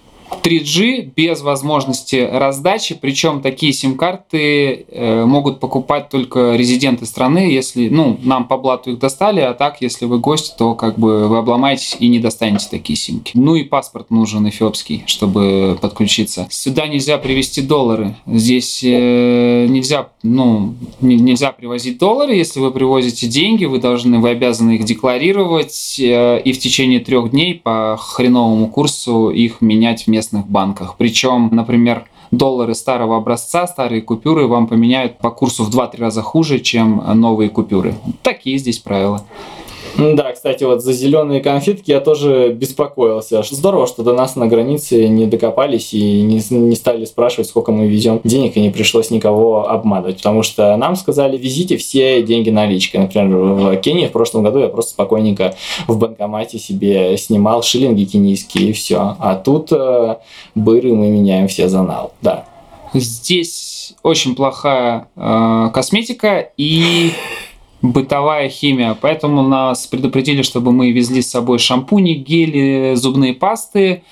3G 0.43 1.11
без 1.15 1.41
возможности 1.41 2.27
раздачи, 2.31 2.97
причем 2.99 3.41
такие 3.41 3.73
сим-карты 3.73 4.85
э, 4.89 5.25
могут 5.25 5.59
покупать 5.59 6.09
только 6.09 6.55
резиденты 6.55 7.05
страны, 7.05 7.51
если, 7.51 7.89
ну, 7.89 8.17
нам 8.23 8.47
по 8.47 8.57
блату 8.57 8.91
их 8.91 8.99
достали, 8.99 9.39
а 9.41 9.53
так, 9.53 9.81
если 9.81 10.05
вы 10.05 10.19
гость, 10.19 10.55
то 10.57 10.75
как 10.75 10.97
бы 10.97 11.27
вы 11.27 11.37
обломаетесь 11.37 11.95
и 11.99 12.07
не 12.07 12.19
достанете 12.19 12.67
такие 12.69 12.97
симки. 12.97 13.31
Ну 13.35 13.55
и 13.55 13.63
паспорт 13.63 14.11
нужен 14.11 14.47
эфиопский, 14.47 15.03
чтобы 15.05 15.77
подключиться. 15.81 16.47
Сюда 16.49 16.87
нельзя 16.87 17.17
привезти 17.17 17.61
доллары, 17.61 18.15
здесь 18.25 18.81
э, 18.83 19.65
нельзя, 19.67 20.09
ну, 20.23 20.75
не- 21.01 21.17
нельзя 21.17 21.51
привозить 21.51 21.97
доллары, 21.97 22.35
если 22.35 22.59
вы 22.59 22.71
привозите 22.71 23.27
деньги, 23.27 23.65
вы 23.65 23.79
должны, 23.79 24.19
вы 24.19 24.29
обязаны 24.29 24.75
их 24.75 24.85
декларировать 24.85 25.99
э, 25.99 26.41
и 26.41 26.53
в 26.53 26.59
течение 26.59 26.99
трех 26.99 27.31
дней 27.31 27.55
по 27.55 27.97
хреновому 27.99 28.67
курсу 28.67 29.29
их 29.29 29.61
менять 29.61 30.03
в 30.03 30.07
местных 30.19 30.47
банках. 30.47 30.95
Причем, 30.97 31.49
например, 31.51 32.03
доллары 32.31 32.75
старого 32.75 33.15
образца, 33.15 33.67
старые 33.67 34.01
купюры 34.01 34.47
вам 34.47 34.67
поменяют 34.67 35.17
по 35.17 35.31
курсу 35.31 35.63
в 35.63 35.69
2-3 35.69 35.97
раза 35.97 36.21
хуже, 36.21 36.59
чем 36.59 37.01
новые 37.15 37.49
купюры. 37.49 37.95
Такие 38.21 38.57
здесь 38.57 38.79
правила. 38.79 39.21
Да, 39.97 40.31
кстати, 40.31 40.63
вот 40.63 40.81
за 40.81 40.93
зеленые 40.93 41.41
конфетки 41.41 41.91
я 41.91 41.99
тоже 41.99 42.49
беспокоился. 42.49 43.43
Здорово, 43.49 43.87
что 43.87 44.03
до 44.03 44.13
нас 44.13 44.35
на 44.35 44.47
границе 44.47 45.07
не 45.07 45.25
докопались 45.25 45.93
и 45.93 46.21
не, 46.21 46.41
не 46.49 46.75
стали 46.75 47.05
спрашивать, 47.05 47.47
сколько 47.47 47.71
мы 47.71 47.87
везем 47.87 48.21
денег, 48.23 48.57
и 48.57 48.61
не 48.61 48.69
пришлось 48.69 49.11
никого 49.11 49.69
обманывать. 49.69 50.17
Потому 50.17 50.43
что 50.43 50.75
нам 50.77 50.95
сказали, 50.95 51.37
везите 51.37 51.77
все 51.77 52.21
деньги 52.23 52.49
наличкой. 52.49 53.01
Например, 53.01 53.27
в 53.27 53.77
Кении 53.77 54.07
в 54.07 54.11
прошлом 54.11 54.43
году 54.43 54.59
я 54.59 54.67
просто 54.67 54.91
спокойненько 54.91 55.55
в 55.87 55.97
банкомате 55.97 56.59
себе 56.59 57.17
снимал 57.17 57.63
шиллинги 57.63 58.05
кенийские 58.05 58.69
и 58.69 58.73
все. 58.73 59.15
А 59.19 59.35
тут 59.35 59.71
э, 59.71 60.17
быры 60.55 60.93
мы 60.93 61.09
меняем 61.09 61.47
все 61.47 61.67
за 61.67 61.83
нал. 61.83 62.13
Да. 62.21 62.45
Здесь 62.93 63.93
очень 64.03 64.35
плохая 64.35 65.07
э, 65.15 65.69
косметика 65.73 66.49
и 66.57 67.11
бытовая 67.81 68.49
химия, 68.49 68.97
поэтому 68.99 69.41
нас 69.41 69.87
предупредили, 69.87 70.41
чтобы 70.41 70.71
мы 70.71 70.91
везли 70.91 71.21
с 71.21 71.31
собой 71.31 71.59
шампуни, 71.59 72.13
гели, 72.13 72.95
зубные 72.95 73.33
пасты, 73.33 74.03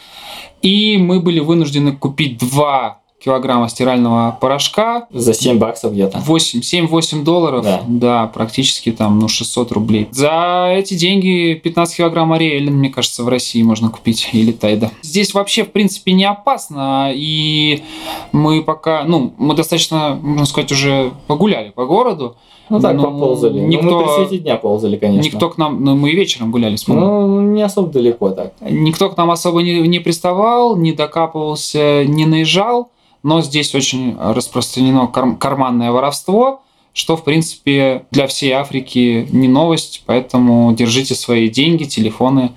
и 0.61 0.97
мы 0.97 1.19
были 1.19 1.39
вынуждены 1.39 1.95
купить 1.95 2.37
2 2.37 2.99
килограмма 3.27 3.67
стирального 3.67 4.37
порошка, 4.39 5.07
За 5.11 5.33
7 5.33 5.57
баксов 5.59 5.91
где-то. 5.91 6.19
8, 6.19 6.61
7-8 6.61 7.23
долларов, 7.23 7.63
Да. 7.65 7.81
да. 7.87 8.27
практически 8.33 8.91
там, 8.91 9.19
ну, 9.19 9.27
600 9.27 9.71
рублей. 9.73 10.07
За 10.11 10.67
эти 10.73 10.93
деньги 10.93 11.53
15 11.61 11.97
килограмм 11.97 12.31
Ариэль, 12.31 12.69
мне 12.71 12.89
кажется, 12.89 13.23
в 13.23 13.27
России 13.27 13.61
можно 13.63 13.89
купить, 13.89 14.29
или 14.33 14.51
Тайда. 14.53 14.91
Здесь 15.01 15.33
вообще, 15.33 15.65
в 15.65 15.71
принципе, 15.71 16.13
не 16.13 16.23
опасно, 16.25 17.11
и 17.13 17.83
мы 18.31 18.63
пока, 18.63 19.03
ну, 19.03 19.33
мы 19.37 19.55
достаточно, 19.55 20.17
можно 20.21 20.45
сказать, 20.45 20.71
уже 20.71 21.11
погуляли 21.27 21.69
по 21.71 21.85
городу. 21.85 22.37
Ну 22.69 22.81
так, 22.81 22.95
Ну, 22.97 23.03
поползали. 23.03 23.61
Ну, 23.61 23.67
никто- 23.67 23.85
мы 23.99 24.03
при 24.03 24.25
свете 24.25 24.43
дня 24.43 24.57
ползали, 24.57 24.97
конечно. 24.97 25.25
Никто 25.29 25.49
к 25.49 25.57
нам, 25.57 25.83
ну, 25.85 25.95
мы 25.95 26.11
и 26.11 26.15
вечером 26.15 26.51
гуляли 26.51 26.75
с 26.75 26.85
мамой. 26.87 27.05
Ну, 27.05 27.41
не 27.53 27.61
особо 27.61 27.87
далеко 27.89 28.29
так. 28.31 28.53
Никто 28.59 29.09
к 29.09 29.15
нам 29.15 29.31
особо 29.31 29.61
не, 29.63 29.79
не 29.87 29.99
приставал, 29.99 30.75
не 30.75 30.91
докапывался, 30.91 32.03
не 32.05 32.25
наезжал, 32.25 32.89
но 33.27 33.41
здесь 33.41 33.75
очень 33.75 34.15
распространено 34.17 35.07
кар- 35.07 35.35
карманное 35.35 35.91
воровство, 35.91 36.61
что, 36.93 37.17
в 37.17 37.25
принципе, 37.25 38.05
для 38.09 38.25
всей 38.27 38.51
Африки 38.53 39.27
не 39.31 39.49
новость, 39.49 40.03
поэтому 40.05 40.71
держите 40.73 41.13
свои 41.13 41.49
деньги, 41.49 41.83
телефоны 41.83 42.53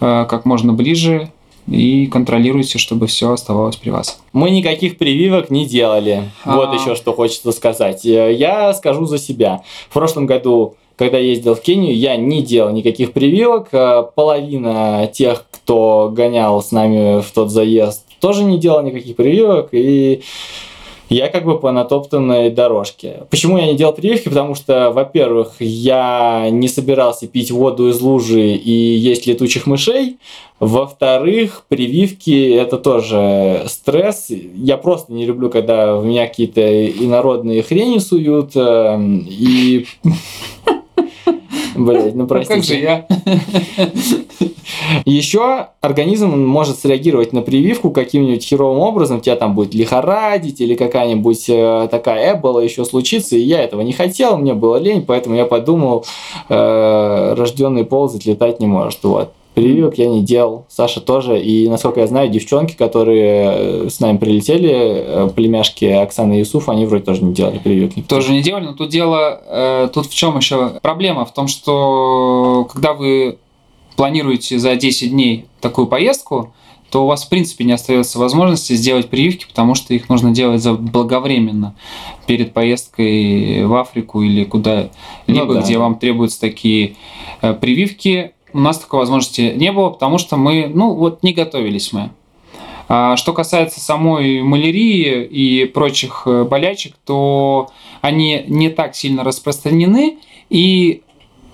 э, 0.00 0.26
как 0.30 0.44
можно 0.44 0.72
ближе 0.72 1.32
и 1.68 2.06
контролируйте, 2.06 2.78
чтобы 2.78 3.08
все 3.08 3.32
оставалось 3.32 3.74
при 3.74 3.90
вас. 3.90 4.20
Мы 4.32 4.50
никаких 4.50 4.96
прививок 4.96 5.50
не 5.50 5.66
делали. 5.66 6.30
Вот 6.44 6.68
А. 6.70 6.74
еще 6.76 6.94
что 6.94 7.12
хочется 7.12 7.50
сказать. 7.50 8.06
Э, 8.06 8.32
Я 8.32 8.72
скажу 8.74 9.06
за 9.06 9.18
себя. 9.18 9.62
В 9.90 9.92
прошлом 9.92 10.26
году, 10.26 10.76
когда 10.96 11.18
ездил 11.18 11.56
в 11.56 11.60
Кению, 11.60 11.96
я 11.96 12.16
не 12.16 12.42
делал 12.42 12.70
никаких 12.72 13.12
прививок. 13.12 13.70
Э, 13.72 14.04
Половина 14.14 15.10
тех, 15.12 15.44
кто 15.50 16.08
гонял 16.14 16.62
с 16.62 16.70
нами 16.70 17.20
в 17.20 17.30
тот 17.32 17.50
заезд, 17.50 18.05
тоже 18.20 18.44
не 18.44 18.58
делал 18.58 18.82
никаких 18.82 19.16
прививок. 19.16 19.68
И 19.72 20.22
я 21.08 21.28
как 21.28 21.44
бы 21.44 21.58
по 21.58 21.70
натоптанной 21.70 22.50
дорожке. 22.50 23.26
Почему 23.30 23.58
я 23.58 23.66
не 23.66 23.76
делал 23.76 23.92
прививки? 23.92 24.28
Потому 24.28 24.56
что, 24.56 24.90
во-первых, 24.90 25.54
я 25.60 26.48
не 26.50 26.66
собирался 26.66 27.28
пить 27.28 27.52
воду 27.52 27.88
из 27.88 28.00
лужи 28.00 28.54
и 28.54 28.70
есть 28.70 29.26
летучих 29.26 29.66
мышей. 29.66 30.18
Во-вторых, 30.58 31.64
прививки 31.68 32.52
это 32.54 32.78
тоже 32.78 33.64
стресс. 33.68 34.30
Я 34.30 34.78
просто 34.78 35.12
не 35.12 35.26
люблю, 35.26 35.48
когда 35.48 35.96
в 35.96 36.04
меня 36.04 36.26
какие-то 36.26 36.88
инородные 36.88 37.62
хрени 37.62 37.98
суют. 37.98 38.56
эм, 38.56 39.26
И 39.28 39.86
Блять, 41.76 42.14
ну 42.14 42.26
простите. 42.26 42.54
как 42.54 42.64
же 42.64 42.74
я? 42.74 43.06
Еще 45.04 45.68
организм 45.80 46.46
может 46.46 46.78
среагировать 46.78 47.32
на 47.32 47.42
прививку 47.42 47.90
каким-нибудь 47.90 48.44
херовым 48.44 48.80
образом, 48.80 49.20
тебя 49.20 49.36
там 49.36 49.54
будет 49.54 49.74
лихорадить 49.74 50.60
или 50.60 50.74
какая-нибудь 50.74 51.48
э, 51.48 51.88
такая 51.90 52.34
эбола 52.34 52.60
еще 52.60 52.84
случится, 52.84 53.36
и 53.36 53.40
я 53.40 53.62
этого 53.62 53.82
не 53.82 53.92
хотел, 53.92 54.36
мне 54.36 54.54
было 54.54 54.76
лень, 54.76 55.04
поэтому 55.06 55.36
я 55.36 55.44
подумал, 55.44 56.04
э, 56.48 57.34
рожденный 57.36 57.84
ползать 57.84 58.26
летать 58.26 58.60
не 58.60 58.66
может, 58.66 59.02
вот. 59.04 59.32
Прививок 59.56 59.96
я 59.96 60.06
не 60.06 60.22
делал, 60.22 60.66
Саша 60.68 61.00
тоже, 61.00 61.40
и 61.40 61.66
насколько 61.66 62.00
я 62.00 62.06
знаю, 62.06 62.28
девчонки, 62.28 62.74
которые 62.74 63.86
э, 63.86 63.88
с 63.88 64.00
нами 64.00 64.18
прилетели, 64.18 64.70
э, 64.70 65.30
племяшки 65.34 65.86
Оксаны 65.86 66.34
и 66.34 66.38
Юсуф, 66.40 66.68
они 66.68 66.84
вроде 66.84 67.04
тоже 67.04 67.24
не 67.24 67.32
делали 67.32 67.56
прививки. 67.56 68.02
Тоже 68.06 68.32
не 68.32 68.42
делали, 68.42 68.66
но 68.66 68.74
тут 68.74 68.90
дело, 68.90 69.40
э, 69.46 69.88
тут 69.94 70.08
в 70.08 70.14
чем 70.14 70.36
еще 70.36 70.78
проблема? 70.82 71.24
В 71.24 71.32
том, 71.32 71.48
что 71.48 72.68
когда 72.70 72.92
вы 72.92 73.38
планируете 73.96 74.58
за 74.58 74.76
10 74.76 75.12
дней 75.12 75.46
такую 75.62 75.86
поездку, 75.86 76.52
то 76.90 77.04
у 77.04 77.06
вас 77.06 77.24
в 77.24 77.30
принципе 77.30 77.64
не 77.64 77.72
остается 77.72 78.18
возможности 78.18 78.74
сделать 78.74 79.08
прививки, 79.08 79.46
потому 79.48 79.74
что 79.74 79.94
их 79.94 80.10
нужно 80.10 80.32
делать 80.32 80.62
заблаговременно 80.62 81.74
перед 82.26 82.52
поездкой 82.52 83.64
в 83.64 83.74
Африку 83.74 84.20
или 84.20 84.44
куда-либо, 84.44 84.90
Ну 85.26 85.54
да. 85.54 85.62
где 85.62 85.78
вам 85.78 85.98
требуются 85.98 86.40
такие 86.40 86.96
э, 87.40 87.54
прививки. 87.54 88.32
У 88.56 88.60
нас 88.60 88.78
такой 88.78 89.00
возможности 89.00 89.52
не 89.54 89.70
было, 89.70 89.90
потому 89.90 90.16
что 90.16 90.38
мы, 90.38 90.70
ну 90.72 90.94
вот, 90.94 91.22
не 91.22 91.34
готовились 91.34 91.92
мы. 91.92 92.10
А 92.88 93.16
что 93.16 93.34
касается 93.34 93.80
самой 93.80 94.40
малярии 94.42 95.24
и 95.24 95.66
прочих 95.66 96.22
э, 96.24 96.44
болячек, 96.44 96.94
то 97.04 97.68
они 98.00 98.44
не 98.46 98.70
так 98.70 98.96
сильно 98.96 99.24
распространены 99.24 100.18
и 100.48 101.02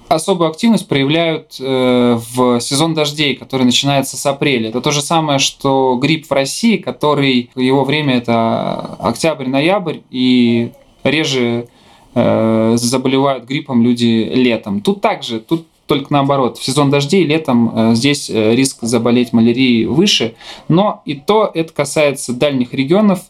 особую 0.08 0.50
активность 0.50 0.86
проявляют 0.86 1.56
э, 1.58 2.20
в 2.34 2.60
сезон 2.60 2.94
дождей, 2.94 3.34
который 3.34 3.64
начинается 3.64 4.16
с 4.16 4.24
апреля. 4.24 4.68
Это 4.68 4.80
то 4.80 4.92
же 4.92 5.02
самое, 5.02 5.40
что 5.40 5.98
грипп 6.00 6.28
в 6.28 6.32
России, 6.32 6.76
который 6.76 7.50
его 7.56 7.82
время 7.82 8.18
это 8.18 8.96
октябрь-ноябрь, 9.00 9.98
и 10.10 10.70
реже 11.02 11.66
э, 12.14 12.74
заболевают 12.76 13.44
гриппом 13.44 13.82
люди 13.82 14.30
летом. 14.32 14.82
Тут 14.82 15.00
также, 15.00 15.40
тут 15.40 15.66
только 15.86 16.12
наоборот. 16.12 16.58
В 16.58 16.64
сезон 16.64 16.90
дождей 16.90 17.24
летом 17.24 17.72
э, 17.74 17.94
здесь 17.94 18.30
э, 18.30 18.54
риск 18.54 18.78
заболеть 18.82 19.32
малярией 19.32 19.86
выше, 19.86 20.34
но 20.68 21.02
и 21.04 21.14
то 21.14 21.50
это 21.52 21.72
касается 21.72 22.32
дальних 22.32 22.72
регионов, 22.72 23.20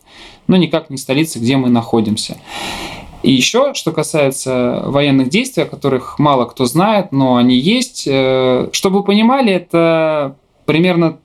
но 0.47 0.57
никак 0.57 0.91
не 0.91 0.97
столицы, 0.97 1.39
где 1.39 1.57
мы 1.57 1.71
находимся. 1.71 2.37
И 3.23 3.33
еще, 3.33 3.73
что 3.75 3.93
касается 3.93 4.83
военных 4.87 5.29
действий, 5.29 5.63
о 5.63 5.67
которых 5.67 6.19
мало 6.19 6.45
кто 6.45 6.67
знает, 6.67 7.13
но 7.13 7.37
они 7.37 7.57
есть, 7.57 8.05
э, 8.07 8.69
чтобы 8.73 8.99
вы 8.99 9.05
понимали, 9.05 9.53
это 9.53 10.37
примерно, 10.67 11.19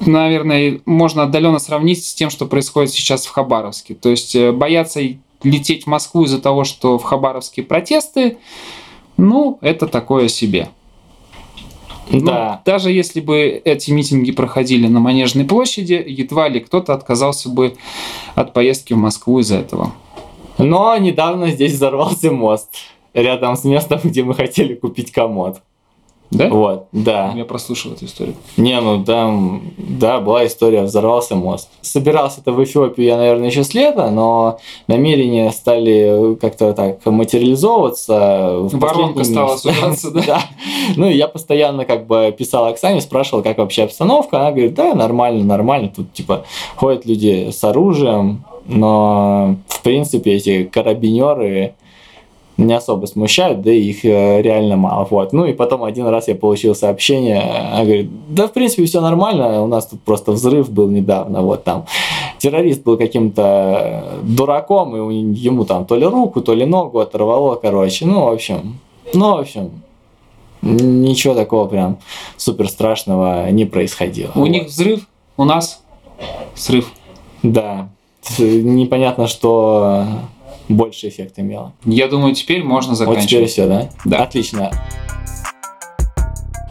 наверное, 0.00 0.80
можно 0.86 1.24
отдаленно 1.24 1.58
сравнить 1.58 2.04
с 2.04 2.14
тем, 2.14 2.30
что 2.30 2.46
происходит 2.46 2.92
сейчас 2.92 3.26
в 3.26 3.30
Хабаровске. 3.30 3.94
То 3.94 4.10
есть 4.10 4.38
бояться 4.52 5.00
лететь 5.42 5.84
в 5.84 5.86
Москву 5.88 6.24
из-за 6.24 6.40
того, 6.40 6.64
что 6.64 6.98
в 6.98 7.02
Хабаровске 7.02 7.62
протесты, 7.62 8.38
ну, 9.16 9.58
это 9.60 9.86
такое 9.86 10.28
себе. 10.28 10.68
Ну, 12.08 12.20
Да. 12.20 12.62
даже 12.64 12.92
если 12.92 13.20
бы 13.20 13.60
эти 13.64 13.90
митинги 13.90 14.30
проходили 14.30 14.86
на 14.86 15.00
Манежной 15.00 15.44
площади, 15.44 16.02
едва 16.06 16.48
ли 16.48 16.60
кто-то 16.60 16.94
отказался 16.94 17.48
бы 17.48 17.76
от 18.34 18.52
поездки 18.52 18.92
в 18.92 18.98
Москву 18.98 19.40
из-за 19.40 19.56
этого. 19.56 19.92
Но 20.58 20.96
недавно 20.96 21.50
здесь 21.50 21.72
взорвался 21.72 22.30
мост 22.30 22.68
рядом 23.12 23.56
с 23.56 23.64
местом, 23.64 24.00
где 24.04 24.22
мы 24.22 24.34
хотели 24.34 24.74
купить 24.74 25.10
комод. 25.10 25.58
Да? 26.30 26.48
Вот, 26.48 26.88
да. 26.92 27.32
Я 27.34 27.44
прослушал 27.44 27.92
эту 27.92 28.06
историю. 28.06 28.34
Не, 28.56 28.80
ну 28.80 29.04
там, 29.04 29.62
да, 29.76 30.20
была 30.20 30.46
история, 30.46 30.82
взорвался 30.82 31.36
мост. 31.36 31.68
Собирался 31.82 32.40
это 32.40 32.52
в 32.52 32.62
Эфиопию 32.62 33.06
я, 33.06 33.16
наверное, 33.16 33.48
еще 33.48 33.62
с 33.62 33.74
лета, 33.74 34.10
но 34.10 34.58
намерения 34.88 35.50
стали 35.52 36.36
как-то 36.40 36.72
так 36.72 37.04
материализовываться. 37.06 38.58
В 38.58 38.78
Воронка 38.78 39.24
стала 39.24 39.56
сужаться, 39.56 40.10
да? 40.26 40.40
Ну, 40.96 41.08
и 41.08 41.16
я 41.16 41.28
постоянно 41.28 41.84
как 41.84 42.06
бы 42.06 42.34
писал 42.36 42.66
Оксане, 42.66 43.00
спрашивал, 43.00 43.42
как 43.42 43.58
вообще 43.58 43.84
обстановка. 43.84 44.40
Она 44.40 44.50
говорит, 44.50 44.74
да, 44.74 44.94
нормально, 44.94 45.44
нормально. 45.44 45.92
Тут, 45.94 46.12
типа, 46.12 46.44
ходят 46.74 47.06
люди 47.06 47.50
с 47.50 47.62
оружием, 47.62 48.44
но, 48.66 49.56
в 49.68 49.82
принципе, 49.82 50.32
эти 50.32 50.64
карабинеры 50.64 51.74
не 52.56 52.72
особо 52.72 53.06
смущают, 53.06 53.60
да 53.60 53.70
и 53.70 53.80
их 53.80 54.04
э, 54.04 54.40
реально 54.40 54.76
мало. 54.76 55.06
Вот. 55.10 55.32
Ну 55.32 55.44
и 55.44 55.52
потом 55.52 55.84
один 55.84 56.06
раз 56.06 56.28
я 56.28 56.34
получил 56.34 56.74
сообщение, 56.74 57.40
она 57.40 57.84
говорит, 57.84 58.10
да 58.28 58.48
в 58.48 58.52
принципе 58.52 58.84
все 58.84 59.00
нормально, 59.00 59.62
у 59.62 59.66
нас 59.66 59.86
тут 59.86 60.00
просто 60.00 60.32
взрыв 60.32 60.70
был 60.70 60.88
недавно, 60.88 61.42
вот 61.42 61.64
там 61.64 61.84
террорист 62.38 62.82
был 62.82 62.96
каким-то 62.96 64.20
дураком, 64.22 64.96
и 65.10 65.14
ему 65.34 65.64
там 65.64 65.84
то 65.84 65.96
ли 65.96 66.06
руку, 66.06 66.40
то 66.40 66.54
ли 66.54 66.64
ногу 66.64 66.98
оторвало, 66.98 67.56
короче, 67.56 68.06
ну 68.06 68.24
в 68.24 68.32
общем, 68.32 68.78
ну 69.12 69.36
в 69.36 69.40
общем, 69.40 69.70
ничего 70.62 71.34
такого 71.34 71.68
прям 71.68 71.98
супер 72.36 72.68
страшного 72.68 73.50
не 73.50 73.66
происходило. 73.66 74.30
У 74.34 74.40
Вот. 74.40 74.48
них 74.48 74.66
взрыв, 74.66 75.06
у 75.36 75.44
нас 75.44 75.82
срыв. 76.54 76.90
Да, 77.42 77.88
непонятно, 78.38 79.26
что 79.26 80.04
больше 80.68 81.08
эффект 81.08 81.38
имело. 81.38 81.72
Я 81.84 82.08
думаю, 82.08 82.34
теперь 82.34 82.62
можно 82.62 82.94
Вот 82.94 82.98
теперь 82.98 83.14
заканчивать. 83.14 83.50
все, 83.50 83.66
да? 83.66 83.88
Да. 84.04 84.22
Отлично. 84.24 84.70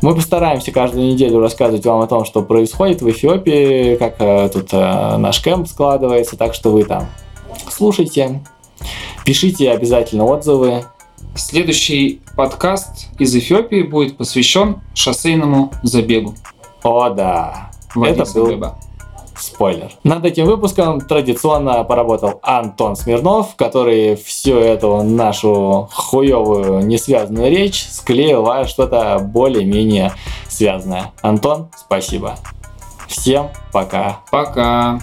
Мы 0.01 0.13
постараемся 0.13 0.71
каждую 0.71 1.07
неделю 1.07 1.39
рассказывать 1.39 1.85
вам 1.85 2.01
о 2.01 2.07
том, 2.07 2.25
что 2.25 2.43
происходит 2.43 3.01
в 3.01 3.09
Эфиопии, 3.09 3.95
как 3.95 4.15
э, 4.19 4.49
тут 4.53 4.69
э, 4.71 5.17
наш 5.17 5.41
кемп 5.41 5.67
складывается, 5.67 6.37
так 6.37 6.53
что 6.53 6.71
вы 6.71 6.83
там 6.83 7.07
слушайте, 7.69 8.41
пишите 9.25 9.71
обязательно 9.71 10.25
отзывы. 10.25 10.85
Следующий 11.35 12.21
подкаст 12.37 13.07
из 13.19 13.35
Эфиопии 13.35 13.81
будет 13.81 14.17
посвящен 14.17 14.81
шоссейному 14.93 15.73
забегу. 15.83 16.35
О, 16.83 17.09
да. 17.09 17.71
в 17.93 18.03
Это 18.03 18.23
Аддис-Абеба. 18.23 18.75
Спойлер. 19.45 19.91
Над 20.03 20.25
этим 20.25 20.45
выпуском 20.45 21.01
традиционно 21.01 21.83
поработал 21.83 22.39
Антон 22.41 22.95
Смирнов, 22.95 23.55
который 23.55 24.15
всю 24.15 24.57
эту 24.57 25.03
нашу 25.03 25.89
хуевую 25.93 26.85
несвязанную 26.85 27.49
речь 27.49 27.85
склеил 27.89 28.43
во 28.43 28.65
что-то 28.65 29.19
более-менее 29.19 30.11
связанное. 30.47 31.11
Антон, 31.21 31.69
спасибо. 31.77 32.35
Всем 33.07 33.49
пока. 33.71 34.19
Пока. 34.31 34.99